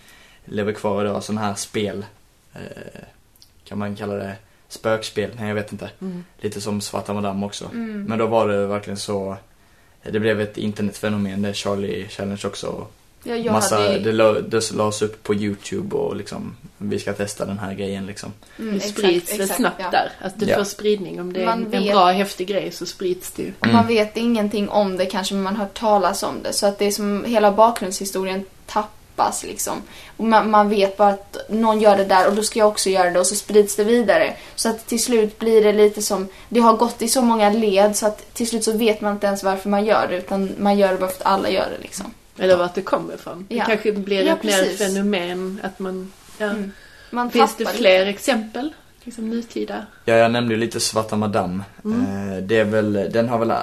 lever 0.46 0.74
kvar 0.74 1.06
idag. 1.06 1.24
Sådana 1.24 1.42
här 1.42 1.56
spel. 1.56 2.06
Eh, 2.54 2.62
kan 3.66 3.78
man 3.78 3.96
kalla 3.96 4.14
det 4.16 4.36
spökspel? 4.70 5.32
Nej, 5.40 5.48
jag 5.48 5.56
vet 5.56 5.72
inte. 5.72 5.90
Mm. 6.02 6.24
Lite 6.42 6.62
som 6.62 6.82
Svarta 6.82 7.14
Madame 7.14 7.46
också. 7.46 7.66
Mm. 7.66 8.04
Men 8.04 8.18
då 8.20 8.26
var 8.28 8.48
det 8.48 8.68
verkligen 8.68 8.98
så. 8.98 9.38
Det 10.12 10.20
blev 10.20 10.42
ett 10.42 10.58
internetfenomen, 10.58 11.42
det 11.42 11.50
är 11.50 11.54
Charlie 11.54 12.08
Challenge 12.08 12.42
också. 12.46 12.88
Ja, 13.24 13.36
jag 13.36 13.54
Massa, 13.54 13.76
hade... 13.76 14.00
det, 14.00 14.12
la, 14.12 14.32
det 14.34 14.72
lades 14.72 15.02
upp 15.02 15.24
på 15.24 15.36
YouTube 15.36 15.96
och 15.96 16.16
liksom, 16.16 16.56
vi 16.78 17.00
ska 17.00 17.14
testa 17.14 17.46
den 17.46 17.60
här 17.60 17.74
grejen 17.74 18.06
liksom. 18.06 18.34
Mm, 18.60 18.72
Det 18.72 18.78
exakt, 18.78 18.98
sprids 19.00 19.34
väl 19.34 19.42
exakt, 19.42 19.58
snabbt 19.60 19.80
ja. 19.80 19.90
där. 19.92 20.12
Att 20.22 20.40
det 20.40 20.46
Ja. 20.46 20.58
får 20.58 20.64
spridning. 20.64 21.22
Om 21.22 21.34
det 21.34 21.42
är 21.42 21.46
Man 21.46 21.58
en, 21.60 21.74
en 21.74 21.84
vet- 21.84 21.92
bra, 21.94 22.06
häftig 22.12 22.48
grej 22.48 22.72
så 22.72 22.86
sprids 22.86 23.32
det 23.32 23.44
ju. 23.44 23.54
Och 23.60 23.68
Man 23.68 23.88
vet 23.88 24.18
ingenting 24.18 24.70
om 24.70 24.98
det 24.98 25.06
kanske, 25.06 25.34
men 25.34 25.44
man 25.44 25.56
har 25.56 25.64
hört 25.66 25.80
talas 25.80 26.24
om 26.24 26.44
det. 26.44 26.54
Så 26.54 26.66
att 26.68 26.80
det 26.80 26.86
är 26.86 26.92
som 26.92 27.26
hela 27.26 27.52
bakgrundshistorien 27.52 28.46
tappas 28.66 29.44
liksom. 29.44 29.74
Och 30.18 30.26
man, 30.26 30.50
man 30.50 30.70
vet 30.70 30.98
bara 30.98 31.10
att 31.10 31.38
någon 31.50 31.82
gör 31.82 31.98
det 31.98 32.06
där 32.06 32.28
och 32.28 32.36
då 32.36 32.44
ska 32.44 32.60
jag 32.60 32.68
också 32.68 32.90
göra 32.90 33.10
det 33.10 33.20
och 33.20 33.28
så 33.28 33.36
sprids 33.36 33.76
det 33.76 33.84
vidare. 33.84 34.34
Så 34.56 34.70
att 34.70 34.88
till 34.88 35.04
slut 35.04 35.40
blir 35.40 35.64
det 35.64 35.74
lite 35.74 36.02
som, 36.02 36.28
det 36.50 36.60
har 36.60 36.74
gått 36.78 37.02
i 37.02 37.08
så 37.08 37.22
många 37.22 37.50
led 37.50 37.96
så 37.96 38.08
att 38.08 38.34
till 38.34 38.48
slut 38.48 38.64
så 38.64 38.72
vet 38.78 39.02
man 39.02 39.14
inte 39.14 39.28
ens 39.28 39.44
varför 39.44 39.70
man 39.70 39.86
gör 39.86 40.08
det 40.08 40.18
utan 40.18 40.52
man 40.60 40.78
gör 40.78 40.92
det 40.92 40.98
bara 40.98 41.10
för 41.10 41.18
att 41.22 41.26
alla 41.32 41.50
gör 41.50 41.70
det 41.78 41.82
liksom. 41.84 42.06
Eller 42.40 42.58
vart 42.58 42.76
det 42.76 42.82
kommer 42.82 43.14
ifrån. 43.14 43.46
Det 43.50 43.56
Ja. 43.56 43.66
kanske 43.66 43.92
blir 43.92 44.24
Ja, 44.26 44.34
ett 44.34 44.44
mer 44.44 44.64
precis. 44.64 44.78
fenomen 44.78 45.60
att 45.64 45.80
man... 45.80 46.12
Ja. 46.38 46.46
Mm. 46.46 46.72
Man 47.10 47.32
Finns 47.32 47.56
det 47.58 47.66
fler 47.66 48.00
lite. 48.06 48.10
exempel? 48.10 48.74
Liksom 49.04 49.30
nutida? 49.30 49.86
Ja, 50.06 50.14
jag 50.16 50.32
nämnde 50.32 50.54
ju 50.54 50.60
lite 50.60 50.80
Svarta 50.80 51.16
Madame. 51.16 51.64
Mm. 51.86 52.32
Eh, 52.32 52.38
det 52.38 52.58
är 52.60 52.64
väl, 52.66 52.94
den 52.94 53.30
har 53.30 53.40
väl, 53.40 53.50
eh, 53.52 53.58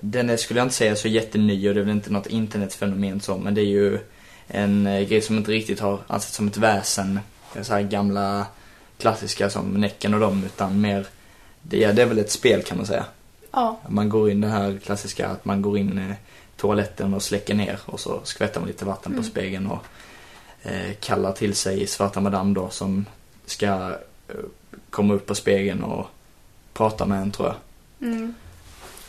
den 0.00 0.30
är, 0.30 0.36
skulle 0.36 0.60
jag 0.60 0.64
inte 0.64 0.74
säga 0.74 0.96
så 0.96 1.08
jätteny 1.08 1.68
och 1.68 1.74
det 1.74 1.80
är 1.80 1.84
väl 1.84 1.94
inte 1.94 2.12
något 2.12 2.26
internetfenomen 2.26 3.20
så, 3.20 3.36
men 3.38 3.54
det 3.54 3.60
är 3.60 3.66
ju 3.66 3.98
en 4.48 4.86
eh, 4.86 5.00
grej 5.08 5.20
som 5.20 5.36
inte 5.36 5.50
riktigt 5.52 5.80
har 5.80 5.98
ansetts 6.06 6.36
som 6.36 6.48
ett 6.48 6.56
väsen. 6.56 7.20
Det 7.52 7.58
är 7.58 7.62
så 7.62 7.72
här 7.74 7.82
gamla 7.82 8.46
klassiska 8.98 9.50
som 9.50 9.64
Näcken 9.74 10.14
och 10.14 10.20
dem, 10.20 10.42
utan 10.46 10.80
mer, 10.80 11.06
det, 11.62 11.76
ja, 11.78 11.92
det 11.92 12.02
är 12.02 12.06
väl 12.06 12.18
ett 12.18 12.30
spel 12.30 12.62
kan 12.62 12.76
man 12.76 12.86
säga. 12.86 13.04
Ja. 13.52 13.80
Man 13.88 14.08
går 14.08 14.30
in 14.30 14.40
det 14.40 14.48
här 14.48 14.78
klassiska 14.84 15.28
att 15.28 15.44
man 15.44 15.62
går 15.62 15.78
in 15.78 15.98
i 15.98 16.14
toaletten 16.60 17.14
och 17.14 17.22
släcker 17.22 17.54
ner 17.54 17.80
och 17.86 18.00
så 18.00 18.20
skvätter 18.24 18.60
man 18.60 18.66
lite 18.68 18.84
vatten 18.84 19.12
Mm. 19.12 19.24
på 19.24 19.30
spegeln 19.30 19.66
och 19.66 19.84
eh, 20.62 20.94
kallar 21.00 21.32
till 21.32 21.54
sig 21.54 21.86
svarta 21.86 22.20
madame 22.20 22.54
då 22.54 22.68
som 22.70 23.06
ska 23.46 23.66
eh, 24.28 24.34
komma 24.90 25.14
upp 25.14 25.26
på 25.26 25.34
spegeln 25.34 25.82
och 25.82 26.06
prata 26.72 27.06
med 27.06 27.22
en 27.22 27.30
tror 27.30 27.48
jag. 27.48 28.08
Mm. 28.08 28.34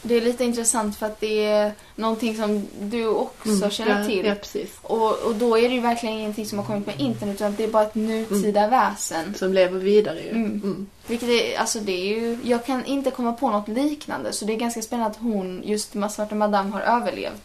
Det 0.04 0.16
är 0.18 0.22
lite 0.22 0.44
intressant 0.44 0.96
för 0.98 1.06
att 1.06 1.20
det 1.20 1.46
är 1.46 1.72
någonting 1.96 2.36
som 2.38 2.68
du 2.82 3.08
också 3.08 3.70
känner 3.70 3.92
Mm. 3.92 4.04
ja, 4.04 4.08
till. 4.10 4.26
Ja, 4.26 4.36
precis. 4.36 4.70
Och, 4.82 5.18
och 5.20 5.36
då 5.36 5.58
är 5.58 5.70
det 5.70 5.76
ju 5.76 5.82
verkligen 5.82 6.16
ingenting 6.16 6.46
som 6.46 6.58
har 6.60 6.66
kommit 6.66 6.86
med 6.86 7.00
internet 7.00 7.36
utan 7.36 7.56
det 7.56 7.64
är 7.64 7.68
bara 7.68 7.84
ett 7.84 7.96
nutida 7.96 8.68
väsen. 8.68 9.34
Som 9.36 9.54
lever 9.54 9.80
vidare 9.80 10.20
ju. 10.22 10.30
Mm. 10.30 10.46
Mm. 10.64 10.88
Vilket 11.08 11.30
är, 11.30 11.58
alltså 11.60 11.80
det 11.80 11.92
är 11.92 12.06
ju, 12.20 12.38
jag 12.44 12.66
kan 12.66 12.86
inte 12.86 13.12
komma 13.12 13.34
på 13.34 13.50
något 13.50 13.68
liknande 13.68 14.34
så 14.34 14.46
det 14.46 14.54
är 14.54 14.58
ganska 14.58 14.82
spännande 14.82 15.12
att 15.12 15.22
hon, 15.22 15.62
just 15.66 15.92
Svarta 16.10 16.36
Madame, 16.36 16.70
har 16.72 16.82
överlevt. 16.82 17.42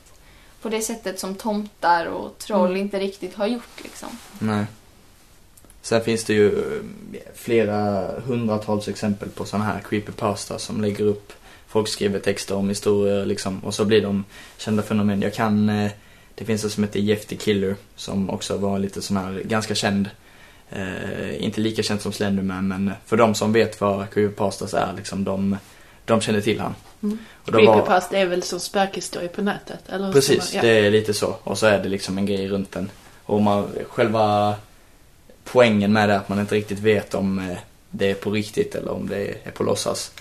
På 0.62 0.68
det 0.68 0.80
sättet 0.80 1.20
som 1.20 1.34
tomtar 1.34 2.06
och 2.06 2.38
troll 2.38 2.70
Mm. 2.70 2.80
inte 2.80 2.98
riktigt 2.98 3.34
har 3.34 3.46
gjort 3.46 3.82
liksom. 3.82 4.08
Nej. 4.38 4.64
Sen 5.82 6.04
finns 6.04 6.24
det 6.24 6.32
ju 6.34 6.48
eh, 6.58 7.20
flera 7.34 8.06
hundratals 8.20 8.88
exempel 8.88 9.28
på 9.28 9.44
sådana 9.44 9.64
här 9.64 9.80
creepypasta 9.80 10.58
som 10.58 10.80
lägger 10.80 11.04
upp 11.04 11.32
Folk 11.68 11.88
skriver 11.88 12.18
texter 12.18 12.54
om 12.54 12.68
historier 12.68 13.26
liksom 13.26 13.58
och 13.64 13.74
så 13.74 13.84
blir 13.84 14.02
de 14.02 14.24
kända 14.56 14.82
fenomen. 14.82 15.22
Jag 15.22 15.34
kan, 15.34 15.68
eh, 15.68 15.90
det 16.34 16.44
finns 16.44 16.64
en 16.64 16.70
som 16.70 16.84
heter 16.84 17.00
Jeff 17.00 17.26
the 17.26 17.36
Killer 17.36 17.76
som 17.96 18.30
också 18.30 18.56
var 18.56 18.78
lite 18.78 19.02
sån 19.02 19.16
här 19.16 19.42
ganska 19.44 19.74
känd. 19.74 20.10
Eh, 20.70 21.44
inte 21.44 21.60
lika 21.60 21.82
känd 21.82 22.00
som 22.00 22.12
Slenderman 22.12 22.68
men 22.68 22.92
för 23.06 23.16
de 23.16 23.34
som 23.34 23.52
vet 23.52 23.80
vad 23.80 24.10
creepypastas 24.10 24.74
är 24.74 24.92
liksom 24.96 25.24
de, 25.24 25.56
de 26.04 26.20
känner 26.20 26.40
till 26.40 26.60
han. 26.60 26.74
Mm. 27.02 27.18
Och 27.44 27.52
då 27.52 27.66
var- 27.66 28.14
är 28.14 28.26
väl 28.26 28.42
som 28.42 28.60
spökhistoria 28.60 29.28
på 29.28 29.42
nätet? 29.42 29.80
Eller 29.88 30.12
Precis, 30.12 30.54
man- 30.54 30.62
det 30.64 30.70
är 30.70 30.90
lite 30.90 31.14
så. 31.14 31.36
Och 31.44 31.58
så 31.58 31.66
är 31.66 31.82
det 31.82 31.88
liksom 31.88 32.18
en 32.18 32.26
grej 32.26 32.48
runt 32.48 32.72
den. 32.72 32.90
Och 33.24 33.42
man, 33.42 33.68
själva 33.88 34.54
poängen 35.44 35.92
med 35.92 36.08
det 36.08 36.14
är 36.14 36.18
att 36.18 36.28
man 36.28 36.40
inte 36.40 36.54
riktigt 36.54 36.78
vet 36.78 37.14
om 37.14 37.38
eh, 37.38 37.56
det 37.90 38.10
är 38.10 38.14
på 38.14 38.30
riktigt 38.30 38.74
eller 38.74 38.92
om 38.92 39.08
det 39.08 39.34
är 39.44 39.50
på 39.50 39.62
låtsas. 39.62 40.12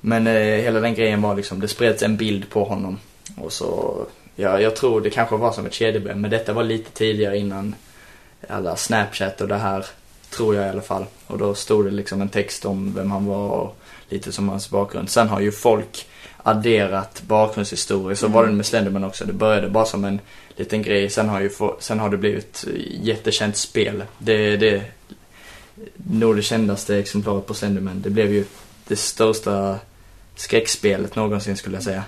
Men 0.00 0.26
eh, 0.26 0.32
hela 0.32 0.80
den 0.80 0.94
grejen 0.94 1.22
var 1.22 1.36
liksom, 1.36 1.60
det 1.60 1.68
spreds 1.68 2.02
en 2.02 2.16
bild 2.16 2.50
på 2.50 2.64
honom. 2.64 2.98
Och 3.36 3.52
så, 3.52 3.96
ja, 4.36 4.60
jag 4.60 4.76
tror 4.76 5.00
det 5.00 5.10
kanske 5.10 5.36
var 5.36 5.52
som 5.52 5.66
ett 5.66 5.72
kedjebrev, 5.72 6.16
men 6.16 6.30
detta 6.30 6.52
var 6.52 6.64
lite 6.64 6.90
tidigare 6.90 7.38
innan 7.38 7.74
alla 8.48 8.76
Snapchat 8.76 9.40
och 9.40 9.48
det 9.48 9.56
här, 9.56 9.86
tror 10.30 10.54
jag 10.54 10.66
i 10.66 10.68
alla 10.68 10.82
fall. 10.82 11.04
Och 11.26 11.38
då 11.38 11.54
stod 11.54 11.84
det 11.84 11.90
liksom 11.90 12.22
en 12.22 12.28
text 12.28 12.64
om 12.64 12.94
vem 12.94 13.10
han 13.10 13.26
var 13.26 13.48
och 13.48 13.76
lite 14.08 14.32
som 14.32 14.48
hans 14.48 14.70
bakgrund. 14.70 15.10
Sen 15.10 15.28
har 15.28 15.40
ju 15.40 15.52
folk 15.52 16.06
adderat 16.42 17.22
bakgrundshistorier, 17.26 18.14
så 18.14 18.28
var 18.28 18.46
det 18.46 18.52
med 18.52 18.66
Slenderman 18.66 19.04
också. 19.04 19.24
Det 19.24 19.32
började 19.32 19.68
bara 19.68 19.84
som 19.84 20.04
en 20.04 20.20
liten 20.56 20.82
grej, 20.82 21.10
sen 21.10 21.28
har, 21.28 21.40
ju 21.40 21.48
få, 21.48 21.76
sen 21.80 21.98
har 21.98 22.10
det 22.10 22.16
blivit 22.16 22.64
jättekänt 22.90 23.56
spel. 23.56 24.02
Det, 24.18 24.56
det 24.56 24.82
nog 25.94 26.36
det 26.36 26.42
kändaste 26.42 26.96
exemplaret 26.98 27.46
på 27.46 27.54
Slenderman. 27.54 28.02
Det 28.02 28.10
blev 28.10 28.32
ju 28.32 28.44
det 28.88 28.96
största 28.96 29.78
skräckspelet 30.36 31.16
någonsin 31.16 31.56
skulle 31.56 31.76
jag 31.76 31.82
säga. 31.84 32.04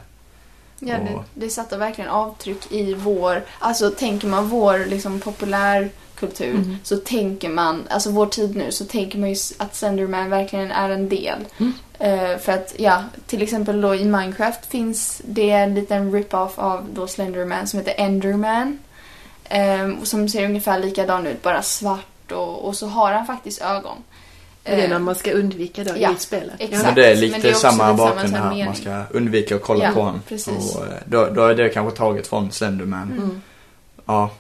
Ja, 0.79 0.97
det, 0.99 1.15
Och- 1.15 1.25
det 1.35 1.51
satte 1.51 1.77
verkligen 1.77 2.11
avtryck 2.11 2.73
i 2.73 2.95
vår, 2.95 3.43
alltså 3.59 3.91
tänker 3.91 4.29
man 4.29 4.49
vår 4.49 4.79
liksom 4.87 5.21
populärkultur 5.21 6.55
Mm. 6.55 6.77
så 6.83 6.97
tänker 6.97 7.49
man, 7.49 7.85
alltså 7.91 8.11
vår 8.11 8.27
tid 8.27 8.57
nu, 8.57 8.73
så 8.73 8.85
tänker 8.85 9.19
man 9.19 9.29
ju 9.31 9.37
att 9.59 9.75
Slenderman 9.77 10.31
verkligen 10.31 10.71
är 10.73 10.91
en 10.91 11.09
del. 11.09 11.39
Mm. 11.59 11.73
Eh, 11.99 12.39
för 12.39 12.53
att, 12.53 12.75
ja, 12.79 13.05
till 13.27 13.43
exempel 13.43 13.81
då 13.81 13.95
i 13.95 14.05
Minecraft 14.05 14.67
finns 14.67 15.23
det 15.25 15.51
en 15.51 15.75
liten 15.75 16.13
rip-off 16.13 16.59
av 16.59 16.87
då 16.95 17.07
Slenderman 17.07 17.67
som 17.67 17.79
heter 17.79 17.95
Enderman. 17.99 18.79
Och 20.01 20.07
som 20.07 20.29
ser 20.29 20.45
ungefär 20.45 20.79
likadan 20.79 21.27
ut, 21.27 21.43
bara 21.43 21.63
svart 21.63 22.33
och, 22.33 22.65
och 22.69 22.77
så 22.77 22.87
har 22.87 23.13
han 23.13 23.27
faktiskt 23.27 23.61
ögon. 23.63 23.97
Är 24.65 24.77
det 24.77 24.83
Eh, 24.85 24.91
när 24.91 24.99
man 24.99 25.15
ska 25.15 25.33
undvika 25.33 25.85
då 25.85 25.93
ja, 25.97 26.13
i 26.13 26.17
spelet? 26.19 26.55
exakt. 26.59 26.85
Men 26.85 26.95
det 26.95 27.07
är 27.07 27.11
Men 27.15 27.21
lite 27.21 27.39
det 27.39 27.51
är 27.51 27.55
samma 27.55 27.95
bakgrund 27.95 28.35
här 28.35 28.41
här. 28.41 28.49
Man 28.49 28.59
mening. 28.59 28.75
ska 28.75 29.03
undvika 29.11 29.57
att 29.57 29.63
kolla 29.63 29.85
Ja, 29.85 29.91
på 29.93 30.01
honom. 30.03 30.23
precis. 30.29 30.77
Och 30.77 30.87
eh, 30.87 30.93
då, 31.07 31.27
då 31.27 31.45
är 31.47 31.55
det 31.55 31.69
kanske 31.69 31.97
taget 31.99 32.27
från 32.27 32.53
Slenderman. 32.53 33.13
Mm. 33.13 33.43
Ja, 34.07 34.31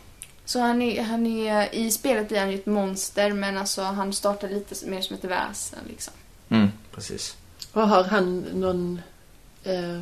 Så 0.45 0.61
han 0.61 0.83
är, 0.83 1.03
han 1.03 1.27
är, 1.27 1.75
i 1.75 1.91
spelet 1.91 2.29
blir 2.29 2.39
han 2.39 2.49
ju 2.51 2.55
ett 2.55 2.67
monster 2.67 3.33
men 3.33 3.59
alltså 3.59 3.83
han 3.83 4.13
startar 4.13 4.49
lite 4.49 4.87
mer 4.87 5.01
som 5.01 5.17
ett 5.17 5.25
väsen 5.25 5.79
liksom. 5.89 6.13
mm, 6.49 6.69
precis. 6.95 7.37
Och 7.73 7.89
har 7.89 8.05
han 8.05 8.41
någon... 8.41 9.01
Eh, 9.65 10.01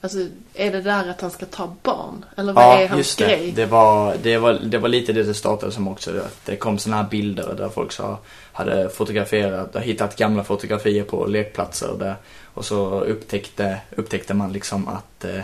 alltså, 0.00 0.18
är 0.54 0.72
det 0.72 0.80
där 0.80 1.08
att 1.10 1.20
han 1.20 1.30
ska 1.30 1.46
ta 1.46 1.72
barn? 1.82 2.24
Eller 2.36 2.52
vad 2.52 2.64
Ja, 2.64 2.78
är 2.78 2.88
hans 2.88 2.98
just 2.98 3.18
det. 3.18 3.24
grej? 3.24 3.52
Det 3.56 3.66
var, 3.66 4.16
det, 4.22 4.38
var, 4.38 4.52
det 4.52 4.78
var 4.78 4.88
lite 4.88 5.12
det 5.12 5.22
det 5.22 5.34
startade 5.34 5.72
som 5.72 5.88
också. 5.88 6.10
Att 6.10 6.44
det 6.46 6.56
kom 6.56 6.78
såna 6.78 6.96
här 6.96 7.08
bilder 7.10 7.54
där 7.54 7.68
folk 7.68 7.92
sa, 7.92 8.18
hade 8.52 8.88
fotograferat, 8.88 9.76
hittat 9.76 10.16
gamla 10.16 10.44
fotografier 10.44 11.04
på 11.04 11.26
lekplatser 11.26 11.94
där. 11.98 12.16
Och 12.54 12.64
så 12.64 13.00
upptäckte, 13.00 13.80
upptäckte 13.96 14.34
man 14.34 14.52
liksom 14.52 14.88
att 14.88 15.24
eh, 15.24 15.38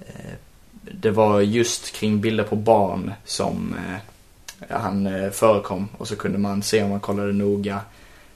eh, 0.00 0.34
det 0.82 1.10
var 1.10 1.40
just 1.40 1.92
kring 1.92 2.20
bilder 2.20 2.44
på 2.44 2.56
barn 2.56 3.12
som 3.24 3.74
eh, 3.88 3.96
han 4.76 5.06
eh, 5.06 5.30
förekom. 5.30 5.88
Och 5.98 6.08
så 6.08 6.16
kunde 6.16 6.38
man 6.38 6.62
se 6.62 6.82
om 6.82 6.90
man 6.90 7.00
kollade 7.00 7.32
noga 7.32 7.80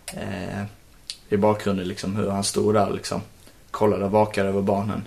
eh, 0.07 0.63
i 1.29 1.37
bakgrunden 1.37 1.89
liksom 1.89 2.17
hur 2.17 2.31
han 2.31 2.45
stod 2.45 2.75
där 2.75 2.91
liksom. 2.91 3.21
Kollade 3.71 4.05
och 4.05 4.11
vakade 4.11 4.49
över 4.49 4.63
barnen. 4.63 5.03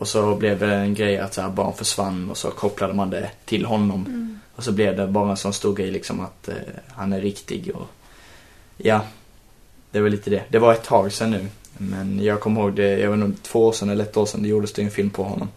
Och 0.00 0.08
så 0.08 0.34
blev 0.34 0.58
det 0.58 0.74
en 0.74 0.94
grej 0.94 1.18
att 1.18 1.34
så 1.34 1.42
här, 1.42 1.50
barn 1.50 1.74
försvann 1.74 2.30
och 2.30 2.36
så 2.36 2.50
kopplade 2.50 2.94
man 2.94 3.10
det 3.10 3.30
till 3.44 3.64
honom. 3.64 4.38
Och 4.56 4.64
så 4.64 4.72
blev 4.72 4.96
det 4.96 5.06
bara 5.06 5.30
en 5.30 5.36
sån 5.36 5.52
stor 5.52 5.74
grej 5.74 5.90
liksom 5.90 6.20
att 6.20 6.48
eh, 6.48 6.54
han 6.88 7.12
är 7.12 7.20
riktig 7.20 7.70
och 7.74 7.86
ja, 8.76 9.00
det 9.90 10.00
var 10.00 10.08
lite 10.08 10.30
det. 10.30 10.44
Det 10.48 10.58
var 10.58 10.72
ett 10.72 10.84
tag 10.84 11.12
sedan 11.12 11.30
nu. 11.30 11.48
Men 11.78 12.22
jag 12.22 12.40
kommer 12.40 12.60
ihåg 12.60 12.74
det, 12.74 12.98
jag 12.98 13.10
vet 13.10 13.20
inte, 13.20 13.42
två 13.42 13.66
år 13.66 13.72
sedan 13.72 13.90
eller 13.90 14.04
ett 14.04 14.16
år 14.16 14.26
sedan 14.26 14.42
det 14.42 14.48
gjordes 14.48 14.72
det 14.72 14.82
en 14.82 14.90
film 14.90 15.10
på 15.10 15.22
honom. 15.22 15.48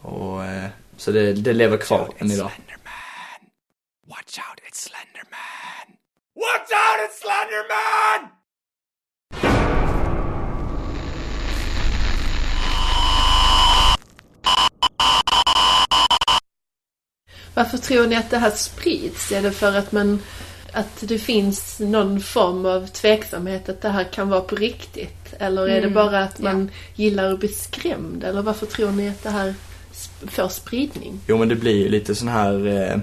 Och 0.00 0.44
eh, 0.44 0.68
så 0.96 1.10
det, 1.10 1.32
det 1.32 1.52
lever 1.52 1.76
kvar 1.76 2.08
än 2.18 2.30
idag. 2.30 2.50
Watch 4.06 4.38
out, 4.38 4.58
it's 4.68 4.88
Slenderman! 4.88 5.86
Watch 6.34 6.72
out, 6.72 6.98
it's 7.04 7.18
Slenderman! 7.22 8.43
Varför 17.54 17.78
tror 17.78 18.06
ni 18.06 18.16
att 18.16 18.30
det 18.30 18.38
här 18.38 18.50
sprids? 18.50 19.32
Är 19.32 19.42
det 19.42 19.50
för 19.52 19.76
att 19.76 19.92
man... 19.92 20.18
Att 20.72 21.00
det 21.00 21.18
finns 21.18 21.80
någon 21.80 22.20
form 22.20 22.66
av 22.66 22.86
tveksamhet 22.86 23.68
att 23.68 23.82
det 23.82 23.88
här 23.88 24.04
kan 24.04 24.28
vara 24.28 24.40
på 24.40 24.56
riktigt? 24.56 25.34
Eller 25.38 25.62
är 25.62 25.66
det 25.68 25.78
Mm, 25.78 25.94
bara 25.94 26.22
att 26.24 26.38
man 26.38 26.70
gillar 26.94 27.32
att 27.32 27.38
bli 27.38 27.48
skrämd? 27.48 28.24
Eller 28.24 28.42
varför 28.42 28.66
tror 28.66 28.90
ni 28.90 29.08
att 29.08 29.22
det 29.22 29.30
här 29.30 29.54
får 30.26 30.48
spridning? 30.48 31.20
Jo 31.26 31.38
men 31.38 31.48
det 31.48 31.54
blir 31.54 31.76
ju 31.76 31.88
lite 31.88 32.14
sån 32.14 32.28
här 32.28 32.66
eh, 32.66 32.98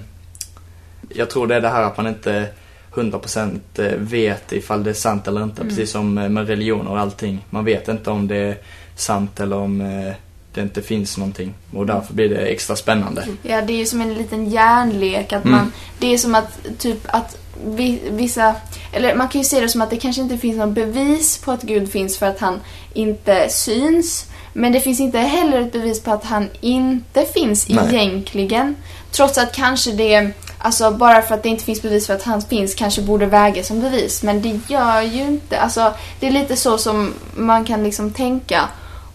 Jag 1.10 1.30
tror 1.30 1.48
det 1.48 1.56
är 1.56 1.62
det 1.62 1.70
här 1.70 1.84
att 1.84 1.98
man 1.98 2.08
inte 2.08 2.48
100% 2.94 3.60
eh, 3.76 3.98
vet 3.98 4.52
ifall 4.52 4.84
det 4.84 4.90
är 4.90 4.94
sant 4.94 5.28
eller 5.28 5.44
inte. 5.44 5.64
Precis 5.64 5.92
som 5.92 6.18
eh, 6.18 6.30
med 6.30 6.48
religioner 6.48 6.92
och 6.92 7.00
allting. 7.00 7.46
Man 7.50 7.66
vet 7.66 7.88
inte 7.88 8.10
om 8.10 8.28
det 8.28 8.36
är 8.38 8.58
sant 8.96 9.40
eller 9.40 9.56
om 9.56 9.82
eh, 9.82 10.14
det 10.54 10.62
inte 10.62 10.82
finns 10.82 11.18
någonting. 11.18 11.54
Och 11.76 11.86
därför 11.86 12.14
blir 12.14 12.30
det 12.30 12.38
extra 12.46 12.76
spännande. 12.76 13.28
Ja, 13.44 13.62
det 13.62 13.74
är 13.74 13.78
ju 13.78 13.86
som 13.86 14.02
en 14.02 14.14
liten 14.14 14.50
hjärnlek. 14.50 15.34
Att 15.34 15.46
Mm. 15.46 15.58
man, 15.58 15.72
det 16.00 16.14
är 16.14 16.18
som 16.18 16.36
att 16.36 16.60
typ 16.80 17.00
att 17.08 17.38
vi, 17.66 18.02
vissa... 18.12 18.56
Eller 18.92 19.16
man 19.16 19.28
kan 19.30 19.42
ju 19.42 19.46
se 19.46 19.60
det 19.60 19.70
som 19.70 19.82
att 19.82 19.90
det 19.90 19.98
kanske 19.98 20.22
inte 20.22 20.38
finns 20.38 20.58
någon 20.58 20.74
bevis 20.74 21.38
på 21.38 21.52
att 21.52 21.62
Gud 21.62 21.92
finns 21.92 22.18
för 22.18 22.26
att 22.26 22.40
han 22.40 22.60
inte 22.94 23.50
syns. 23.50 24.26
Men 24.54 24.72
det 24.72 24.80
finns 24.82 25.00
inte 25.00 25.20
heller 25.20 25.62
ett 25.62 25.72
bevis 25.72 26.02
på 26.04 26.12
att 26.12 26.24
han 26.26 26.50
inte 26.62 27.26
finns 27.26 27.70
Nej. 27.70 27.96
egentligen. 27.96 28.76
Trots 29.12 29.38
att 29.38 29.56
kanske 29.56 29.92
det, 29.92 30.32
alltså 30.58 30.92
bara 30.92 31.22
för 31.22 31.36
att 31.36 31.44
det 31.44 31.50
inte 31.50 31.64
finns 31.64 31.82
bevis 31.82 32.08
för 32.08 32.14
att 32.14 32.24
han 32.24 32.42
finns 32.42 32.76
kanske 32.76 33.02
borde 33.02 33.26
vägas 33.26 33.68
som 33.68 33.82
bevis. 33.82 34.24
Men 34.24 34.42
det 34.42 34.60
gör 34.68 35.02
ju 35.02 35.22
inte, 35.24 35.60
alltså 35.60 35.94
det 36.20 36.28
är 36.28 36.32
lite 36.32 36.56
så 36.56 36.78
som 36.78 37.14
man 37.36 37.66
kan 37.66 37.84
liksom 37.84 38.14
tänka. 38.14 38.70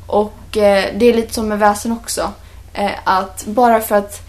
Och 0.07 0.57
eh, 0.57 0.85
det 0.97 1.07
är 1.07 1.15
lite 1.15 1.35
som 1.35 1.49
med 1.49 1.59
väsen 1.59 1.93
också. 1.93 2.33
Eh, 2.73 2.91
att 3.05 3.45
bara 3.47 3.81
för 3.81 3.97
att 3.97 4.23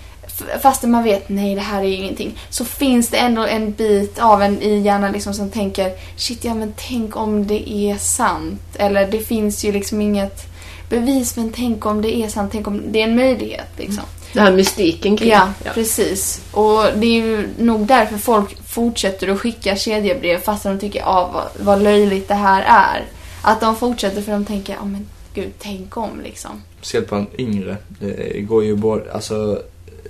fastän 0.61 0.91
man 0.91 1.03
vet 1.03 1.29
nej 1.29 1.55
det 1.55 1.61
här 1.61 1.83
är 1.83 1.91
ingenting 1.91 2.39
så 2.49 2.65
finns 2.65 3.09
det 3.09 3.17
ändå 3.17 3.45
en 3.45 3.71
bit 3.71 4.19
av 4.19 4.41
en 4.41 4.61
i 4.61 4.79
hjärnan 4.79 5.11
liksom 5.11 5.33
som 5.33 5.49
tänker 5.49 5.91
shit 6.15 6.43
ja 6.43 6.53
men 6.53 6.73
tänk 6.89 7.15
om 7.15 7.47
det 7.47 7.69
är 7.69 7.97
sant. 7.97 8.61
Eller 8.75 9.07
det 9.07 9.19
finns 9.19 9.65
ju 9.65 9.71
liksom 9.71 10.01
inget 10.01 10.45
bevis 10.89 11.35
men 11.35 11.53
tänk 11.55 11.85
om 11.85 12.01
det 12.01 12.15
är 12.15 12.27
sant, 12.27 12.51
tänk 12.51 12.67
om 12.67 12.91
det 12.91 13.01
är 13.01 13.03
en 13.03 13.15
möjlighet 13.15 13.67
liksom. 13.77 14.03
Den 14.33 14.43
här 14.43 14.51
mystiken 14.51 15.17
kring... 15.17 15.29
Ja, 15.29 15.49
precis. 15.73 16.41
Och 16.51 16.83
det 16.95 17.07
är 17.07 17.21
ju 17.21 17.49
nog 17.57 17.85
därför 17.85 18.17
folk 18.17 18.67
fortsätter 18.67 19.27
att 19.27 19.39
skicka 19.39 19.75
kedjebrev 19.75 20.39
fast 20.39 20.63
de 20.63 20.79
tycker 20.79 21.03
ah, 21.05 21.29
vad, 21.33 21.65
vad 21.65 21.83
löjligt 21.83 22.27
det 22.27 22.35
här 22.35 22.61
är. 22.61 23.05
Att 23.41 23.61
de 23.61 23.75
fortsätter 23.75 24.21
för 24.21 24.31
de 24.31 24.45
tänker, 24.45 24.73
ja 24.73 24.85
men 24.85 25.07
gud, 25.41 25.53
tänk 25.59 25.97
om 25.97 26.21
liksom. 26.23 26.61
Speciellt 26.77 27.09
bland 27.09 27.27
yngre. 27.37 27.77
Det 27.99 28.41
går 28.41 28.63
ju 28.63 28.75
både, 28.75 29.13
alltså 29.13 29.61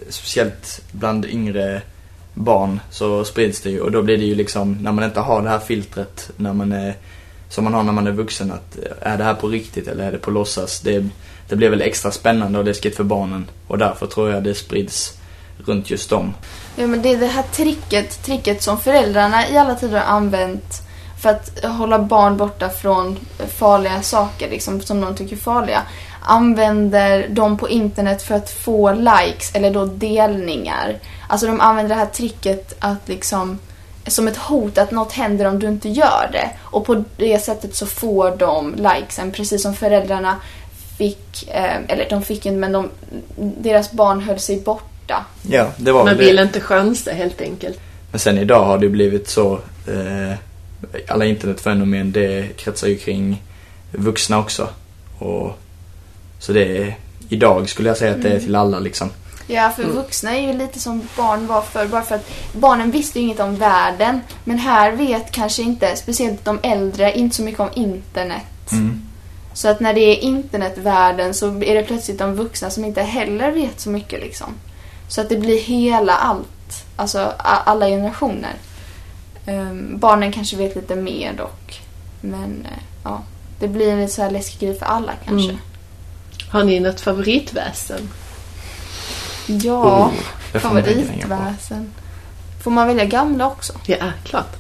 speciellt 0.10 0.82
bland 0.92 1.26
yngre 1.26 1.82
barn 2.34 2.80
så 2.90 3.26
sprids 3.26 3.62
det 3.62 3.70
ju 3.70 3.82
och 3.82 3.92
då 3.92 4.02
blir 4.02 4.18
det 4.18 4.26
ju 4.26 4.36
liksom 4.36 4.78
när 4.82 4.92
man 4.92 5.04
inte 5.04 5.20
har 5.20 5.42
det 5.42 5.50
här 5.50 5.60
filtret 5.60 6.30
när 6.38 6.54
man 6.54 6.72
är 6.72 6.96
som 7.50 7.64
man 7.64 7.74
har 7.74 7.84
när 7.84 7.92
man 7.92 8.08
är 8.08 8.12
vuxen 8.12 8.52
att 8.52 8.78
är 9.02 9.18
det 9.18 9.24
här 9.24 9.34
på 9.34 9.48
riktigt 9.48 9.88
eller 9.88 10.08
är 10.08 10.12
det 10.12 10.18
på 10.18 10.32
låtsas? 10.32 10.80
Det, 10.80 11.06
det 11.50 11.56
blir 11.56 11.70
väl 11.70 11.82
extra 11.82 12.12
spännande 12.12 12.60
och 12.60 12.66
läskigt 12.66 12.96
för 12.96 13.04
barnen 13.04 13.46
och 13.68 13.78
därför 13.78 14.08
tror 14.08 14.32
jag 14.32 14.44
det 14.44 14.56
sprids 14.56 15.18
runt 15.66 15.90
just 15.90 16.10
dem. 16.10 16.34
Ja 16.76 16.88
men 16.88 17.02
det 17.02 17.14
är 17.14 17.18
det 17.18 17.28
här 17.28 17.44
tricket, 17.44 18.24
tricket 18.24 18.64
som 18.64 18.80
föräldrarna 18.80 19.50
i 19.50 19.58
alla 19.58 19.76
tider 19.76 19.98
har 19.98 20.16
använt 20.16 20.87
för 21.28 21.34
att 21.34 21.78
hålla 21.78 22.00
barn 22.00 22.38
borta 22.38 22.70
från 22.70 23.20
farliga 23.58 24.02
saker 24.02 24.50
liksom, 24.50 24.82
som 24.82 25.02
de 25.02 25.16
tycker 25.16 25.36
är 25.36 25.40
farliga. 25.40 25.82
Använder 26.22 27.28
de 27.30 27.58
på 27.58 27.70
internet 27.70 28.22
för 28.22 28.36
att 28.36 28.50
få 28.50 28.92
likes 28.92 29.56
eller 29.56 29.72
då 29.72 29.86
delningar. 29.86 31.00
Alltså 31.30 31.48
de 31.48 31.62
använder 31.62 31.96
det 31.96 32.00
här 32.02 32.08
tricket 32.08 32.76
att 32.80 33.08
liksom 33.08 33.60
som 34.08 34.28
ett 34.28 34.38
hot 34.38 34.78
att 34.78 34.92
något 34.92 35.12
händer 35.14 35.46
om 35.46 35.60
du 35.60 35.68
inte 35.68 35.90
gör 35.90 36.30
det. 36.32 36.50
Och 36.62 36.86
på 36.86 37.04
det 37.18 37.40
sättet 37.40 37.76
så 37.76 37.86
får 37.86 38.36
de 38.38 38.76
likesen 38.76 39.32
precis 39.32 39.62
som 39.62 39.74
föräldrarna 39.74 40.36
fick, 40.98 41.50
eh, 41.50 41.78
eller 41.88 42.10
de 42.10 42.22
fick 42.24 42.46
inte 42.46 42.58
men 42.58 42.72
de, 42.72 42.90
deras 43.38 43.92
barn 43.92 44.22
höll 44.22 44.40
sig 44.40 44.62
borta. 44.62 45.26
Ja, 45.42 45.68
det 45.78 45.92
var 45.92 46.00
Man 46.00 46.06
väl 46.08 46.18
det. 46.18 46.24
vill 46.26 46.40
inte 46.40 46.60
chansa 46.60 47.12
helt 47.12 47.42
enkelt. 47.42 47.80
Men 48.12 48.20
sen 48.20 48.38
idag 48.38 48.66
har 48.66 48.78
det 48.78 48.90
blivit 48.90 49.30
så, 49.30 49.54
eh, 49.88 50.38
alla 51.08 51.26
internetfenomen 51.26 52.12
det 52.12 52.58
kretsar 52.58 52.88
ju 52.88 52.98
kring 52.98 53.44
vuxna 53.92 54.40
också. 54.40 54.70
Och, 55.20 55.60
så 56.40 56.54
det 56.54 56.78
är, 56.78 56.98
idag 57.30 57.70
skulle 57.70 57.90
jag 57.90 57.98
säga 57.98 58.16
att 58.16 58.22
det 58.22 58.30
är 58.30 58.40
till 58.40 58.56
alla 58.56 58.80
liksom. 58.80 59.10
Ja, 59.48 59.70
för 59.76 59.84
vuxna 59.84 60.38
är 60.38 60.42
ju 60.42 60.54
lite 60.54 60.80
som 60.80 61.08
barn 61.18 61.48
var 61.48 61.62
förr. 61.62 61.88
Bara 61.88 62.02
för 62.02 62.16
att 62.16 62.30
barnen 62.54 62.92
visste 62.92 63.20
ju 63.20 63.26
inget 63.26 63.40
om 63.40 63.56
världen. 63.56 64.22
Men 64.44 64.58
här 64.58 64.92
vet 64.92 65.32
kanske 65.32 65.62
inte, 65.62 65.96
speciellt 65.96 66.46
de 66.46 66.60
äldre, 66.64 67.18
inte 67.18 67.36
så 67.36 67.42
mycket 67.42 67.60
om 67.60 67.70
internet. 67.76 68.72
Mm. 68.72 69.02
Så 69.54 69.68
att 69.68 69.80
när 69.80 69.94
det 69.94 70.02
är 70.02 70.20
internetvärlden 70.20 71.34
så 71.34 71.48
är 71.48 71.76
det 71.76 71.84
plötsligt 71.84 72.20
de 72.20 72.36
vuxna 72.36 72.70
som 72.70 72.86
inte 72.86 73.02
heller 73.02 73.52
vet 73.52 73.80
så 73.80 73.90
mycket 73.90 74.20
liksom. 74.20 74.54
Så 75.08 75.22
att 75.22 75.30
det 75.30 75.38
blir 75.38 75.60
hela 75.60 76.14
allt. 76.14 76.86
Alltså 76.96 77.34
alla 77.40 77.88
generationer. 77.88 78.54
Ehm, 79.48 80.00
barnen 80.00 80.32
kanske 80.32 80.58
vet 80.58 80.76
lite 80.76 80.96
mer 80.96 81.34
dock. 81.34 81.82
Men 82.22 82.66
eh, 82.72 82.84
ja, 83.04 83.24
det 83.60 83.68
blir 83.68 83.92
en 83.92 84.10
så 84.10 84.22
här 84.22 84.32
läskig 84.32 84.60
grej 84.60 84.80
för 84.80 84.86
alla 84.86 85.14
kanske. 85.26 85.50
Mm. 85.50 85.62
Har 86.50 86.64
ni 86.64 86.80
något 86.80 87.02
favoritväsen? 87.02 88.10
Ja, 89.48 90.12
Oh, 90.54 90.60
favoritväsen. 90.60 91.94
Får 92.64 92.72
man 92.72 92.88
välja 92.88 93.06
gamla 93.06 93.48
också? 93.48 93.74
Ja, 93.86 94.12
klart. 94.24 94.56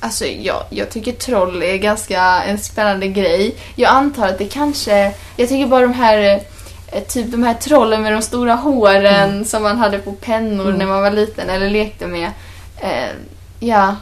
Alltså 0.00 0.26
jag, 0.26 0.62
jag 0.70 0.90
tycker 0.90 1.12
troll 1.12 1.62
är 1.62 1.76
ganska 1.76 2.42
en 2.42 2.58
spännande 2.58 3.08
grej. 3.08 3.56
Jag 3.74 3.90
antar 3.90 4.28
att 4.28 4.38
det 4.38 4.44
kanske... 4.44 5.14
Jag 5.36 5.48
tycker 5.48 5.66
bara 5.66 5.80
de 5.80 5.92
här 5.92 6.34
eh, 6.34 6.42
typ 7.08 7.30
de 7.30 7.42
här 7.42 7.54
trollen 7.54 8.02
med 8.02 8.12
de 8.12 8.22
stora 8.22 8.54
håren 8.54 9.44
som 9.44 9.62
man 9.62 9.78
hade 9.78 9.98
på 9.98 10.12
pennor 10.12 10.72
när 10.72 10.86
man 10.86 11.02
var 11.02 11.10
liten 11.10 11.50
eller 11.50 11.70
lekte 11.70 12.06
med. 12.06 12.30
Eh, 12.80 13.10
ja, 13.60 13.96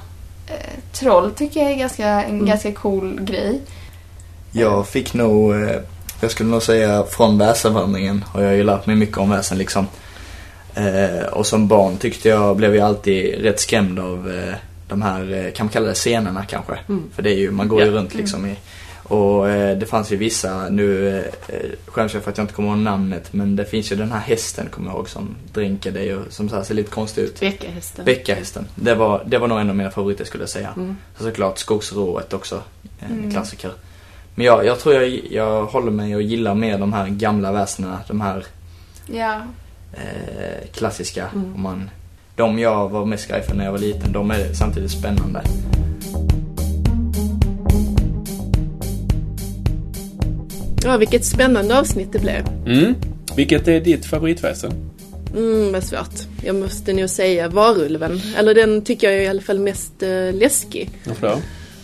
eh, 0.47 0.71
troll 0.93 1.31
tycker 1.31 1.61
jag 1.63 1.71
är 1.73 1.77
ganska, 1.77 2.07
en 2.23 2.47
ganska 2.47 2.73
cool 2.73 3.21
grej. 3.21 3.61
Jag 4.53 4.89
fick 4.89 5.15
nog, 5.15 5.55
eh, 5.55 5.77
jag 6.21 6.31
skulle 6.31 6.51
nog 6.51 6.63
säga 6.63 7.05
från 7.05 7.39
väsenvandringen 7.39 8.25
har 8.29 8.43
jag 8.43 8.55
ju 8.57 8.63
lärt 8.65 8.87
mig 8.87 8.97
mycket 8.97 9.19
om 9.19 9.31
väsen 9.31 9.59
liksom. 9.59 9.87
Eh, 10.75 11.27
och 11.33 11.47
som 11.47 11.69
barn 11.69 11.97
tyckte 11.97 12.29
jag, 12.29 12.57
blev 12.57 12.77
jag 12.77 12.87
alltid 12.87 13.43
rätt 13.43 13.61
skrämd 13.61 13.99
av 13.99 14.33
eh, 14.49 14.55
de 14.89 15.03
här, 15.03 15.33
eh, 15.47 15.53
kan 15.53 15.67
man 15.67 15.73
kalla 15.73 15.87
det 15.87 15.95
scenerna 15.95 16.45
kanske? 16.45 16.79
För 17.15 17.23
det 17.23 17.31
är 17.31 17.37
ju, 17.39 17.51
man 17.51 17.69
går 17.69 17.81
ju 17.81 17.87
Ja. 17.87 17.93
runt 17.93 18.15
liksom 18.15 18.47
i 18.47 18.55
och 19.05 19.49
eh, 19.49 19.79
det 19.79 19.87
fanns 19.87 20.13
ju 20.13 20.17
vissa, 20.17 20.69
nu 20.69 21.19
eh, 21.49 21.55
skäms 21.87 22.15
jag 22.15 22.23
för 22.23 22.31
att 22.31 22.39
jag 22.39 22.45
inte 22.45 22.55
kommer 22.55 22.69
ihåg 22.69 22.79
namnet, 22.79 23.33
men 23.33 23.57
det 23.57 23.65
finns 23.65 23.93
ju 23.93 23.97
den 23.97 24.13
här 24.13 24.21
hästen, 24.21 24.69
kommer 24.71 24.89
jag 24.91 24.97
ihåg, 24.97 25.09
som 25.09 25.37
dränker 25.53 25.93
dig 25.93 26.15
och 26.17 26.33
som 26.33 26.49
så 26.49 26.57
här 26.57 26.63
ser 26.63 26.75
lite 26.75 26.91
konstig 26.91 27.23
ut. 27.23 27.41
Bäckahästen. 27.41 28.05
Bäckahästen. 28.05 28.67
Det 28.75 28.95
var, 28.95 29.23
det 29.27 29.39
var 29.39 29.49
nog 29.49 29.61
en 29.61 29.71
av 29.71 29.77
mina 29.77 29.91
favoriter 29.91 30.25
skulle 30.25 30.43
jag 30.43 30.49
säga. 30.51 30.73
Mm. 30.77 30.97
Så 31.19 31.25
såklart 31.25 31.59
Skogsrået 31.59 32.33
också. 32.33 32.63
En 33.01 33.13
Mm. 33.19 33.31
klassiker. 33.31 33.71
Men 34.35 34.47
jag, 34.47 34.67
jag 34.67 34.81
tror 34.81 34.95
jag, 34.95 35.21
jag 35.31 35.65
håller 35.67 35.91
mig 35.91 36.17
och 36.17 36.23
gillar 36.23 36.55
mer 36.55 36.79
de 36.79 36.93
här 36.93 37.09
gamla 37.09 37.53
väsendena. 37.53 38.01
De 38.09 38.21
här 38.21 38.45
Ja, 39.07 39.41
eh, 39.93 40.69
klassiska. 40.73 41.27
Mm. 41.35 41.55
Om 41.55 41.63
man, 41.63 41.91
de 42.37 42.59
jag 42.59 42.89
var 42.89 43.05
mest 43.05 43.25
skraj 43.25 43.43
för 43.43 43.55
när 43.57 43.65
jag 43.65 43.73
var 43.73 43.79
liten, 43.79 44.13
de 44.13 44.31
är 44.31 44.53
samtidigt 44.53 44.91
spännande. 44.91 45.43
Ja, 50.85 50.97
vilket 50.97 51.25
spännande 51.25 51.79
avsnitt 51.79 52.13
det 52.13 52.19
blev. 52.19 52.47
Mm. 52.67 52.95
Vilket 53.37 53.69
är 53.69 53.81
ditt 53.81 54.07
favoritväsen? 54.07 54.73
Mm, 55.37 55.73
vad 55.73 55.85
svårt. 55.85 56.15
Jag 56.45 56.57
måste 56.57 56.93
nog 56.93 57.11
säga 57.11 57.49
varulven. 57.49 58.21
Eller 58.37 58.55
den 58.55 58.83
tycker 58.83 59.11
jag 59.11 59.17
är 59.17 59.23
i 59.23 59.27
alla 59.27 59.43
fall 59.43 59.59
mest 59.59 60.03
eh, 60.03 60.33
läskig. 60.33 60.91
Varför 61.05 61.29
då? 61.29 61.41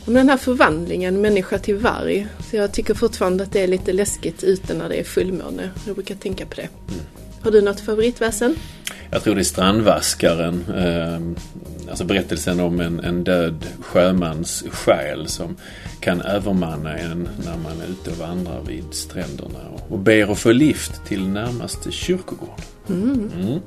Om 0.06 0.14
den 0.14 0.28
här 0.28 0.36
förvandlingen, 0.36 1.20
människa 1.20 1.58
till 1.58 1.76
varg. 1.76 2.26
Så 2.50 2.56
jag 2.56 2.72
tycker 2.72 2.94
fortfarande 2.94 3.44
att 3.44 3.52
det 3.52 3.60
är 3.60 3.66
lite 3.66 3.92
läskigt 3.92 4.44
ute 4.44 4.74
när 4.74 4.88
det 4.88 4.94
är 4.94 5.04
fullmåne. 5.04 5.70
Jag 5.86 5.94
brukar 5.94 6.14
tänka 6.14 6.46
på 6.46 6.54
det. 6.54 6.68
Har 7.42 7.50
du 7.50 7.60
något 7.60 7.80
favoritväsen? 7.80 8.56
Jag 9.10 9.22
tror 9.22 9.34
det 9.34 9.40
är 9.40 9.44
Strandvaskaren. 9.44 10.64
Eh, 10.76 11.90
alltså 11.90 12.04
berättelsen 12.04 12.60
om 12.60 12.80
en, 12.80 13.00
en 13.00 13.24
död 13.24 13.66
sjömans 13.80 14.64
själ 14.70 15.28
som 15.28 15.56
kan 16.00 16.20
övermanna 16.20 16.98
en 16.98 17.28
när 17.44 17.56
man 17.56 17.80
är 17.80 17.90
ute 17.90 18.10
och 18.10 18.16
vandrar 18.16 18.62
vid 18.66 18.84
stränderna 18.90 19.58
och, 19.74 19.92
och 19.92 19.98
ber 19.98 20.32
att 20.32 20.38
få 20.38 20.52
lift 20.52 21.06
till 21.06 21.28
närmaste 21.28 21.92
kyrkogård. 21.92 22.60
Mm. 22.88 23.60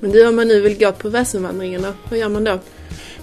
Men 0.00 0.10
du, 0.10 0.28
om 0.28 0.36
man 0.36 0.48
nu 0.48 0.60
vill 0.60 0.78
gå 0.78 0.92
på 0.92 1.08
väsenvandringarna, 1.08 1.94
vad 2.10 2.18
gör 2.18 2.28
man 2.28 2.44
då? 2.44 2.58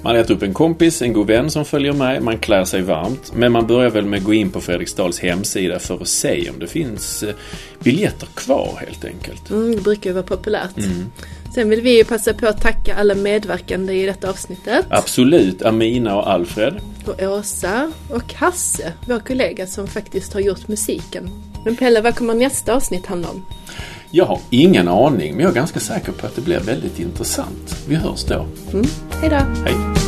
Man 0.04 0.14
letar 0.14 0.34
upp 0.34 0.43
en 0.43 0.54
kompis, 0.54 1.02
en 1.02 1.14
god 1.14 1.28
vän 1.28 1.52
som 1.52 1.66
följer 1.66 1.93
med. 1.93 2.24
Man 2.24 2.38
klär 2.38 2.66
sig 2.66 2.82
varmt. 2.82 3.32
Men 3.36 3.52
man 3.52 3.68
börjar 3.68 3.89
väl 3.89 4.06
med 4.06 4.18
att 4.18 4.24
gå 4.24 4.34
in 4.34 4.52
på 4.52 4.62
Fredriksdals 4.62 5.20
hemsida 5.20 5.80
för 5.80 6.02
att 6.02 6.08
se 6.08 6.49
om 6.49 6.60
det 6.60 6.68
finns 6.68 7.24
eh, 7.24 7.36
biljetter 7.80 8.28
kvar 8.34 8.78
helt 8.88 9.06
enkelt. 9.06 9.49
Mm, 9.49 9.76
det 9.76 9.82
brukar 9.82 10.10
ju 10.10 10.14
vara 10.14 10.24
populärt. 10.24 10.76
Sen 11.56 11.70
vill 11.70 11.82
vi 11.82 11.97
ju 11.97 12.04
passa 12.04 12.34
på 12.34 12.47
att 12.47 12.62
tacka 12.62 12.95
alla 12.95 13.16
medverkande 13.16 13.93
i 13.93 14.06
detta 14.06 14.30
avsnittet. 14.30 14.86
Absolut, 14.89 15.62
Amina 15.62 16.16
och 16.16 16.32
Alfred. 16.32 16.74
Och 17.06 17.22
Åsa 17.22 17.91
och 18.10 18.34
Hasse, 18.34 18.93
vår 19.08 19.20
kollega 19.20 19.68
som 19.68 19.88
faktiskt 19.88 20.34
har 20.34 20.41
gjort 20.41 20.68
musiken. 20.68 21.30
Men 21.66 21.76
Pelle, 21.76 22.02
vad 22.02 22.16
kommer 22.16 22.34
nästa 22.34 22.76
avsnitt 22.76 23.06
handla 23.06 23.30
om? 23.30 23.45
Jag 24.14 24.26
har 24.26 24.39
ingen 24.49 24.88
aning, 24.88 25.36
men 25.36 25.43
jag 25.43 25.51
är 25.51 25.55
ganska 25.55 25.80
säker 25.80 26.12
på 26.12 26.28
att 26.28 26.36
det 26.36 26.41
blir 26.41 26.59
väldigt 26.59 26.99
intressant. 26.99 27.86
Vi 27.88 27.95
hörs 27.95 28.24
då. 28.24 28.45
Hej 29.22 29.30
då! 29.30 29.36
Hej! 29.66 30.01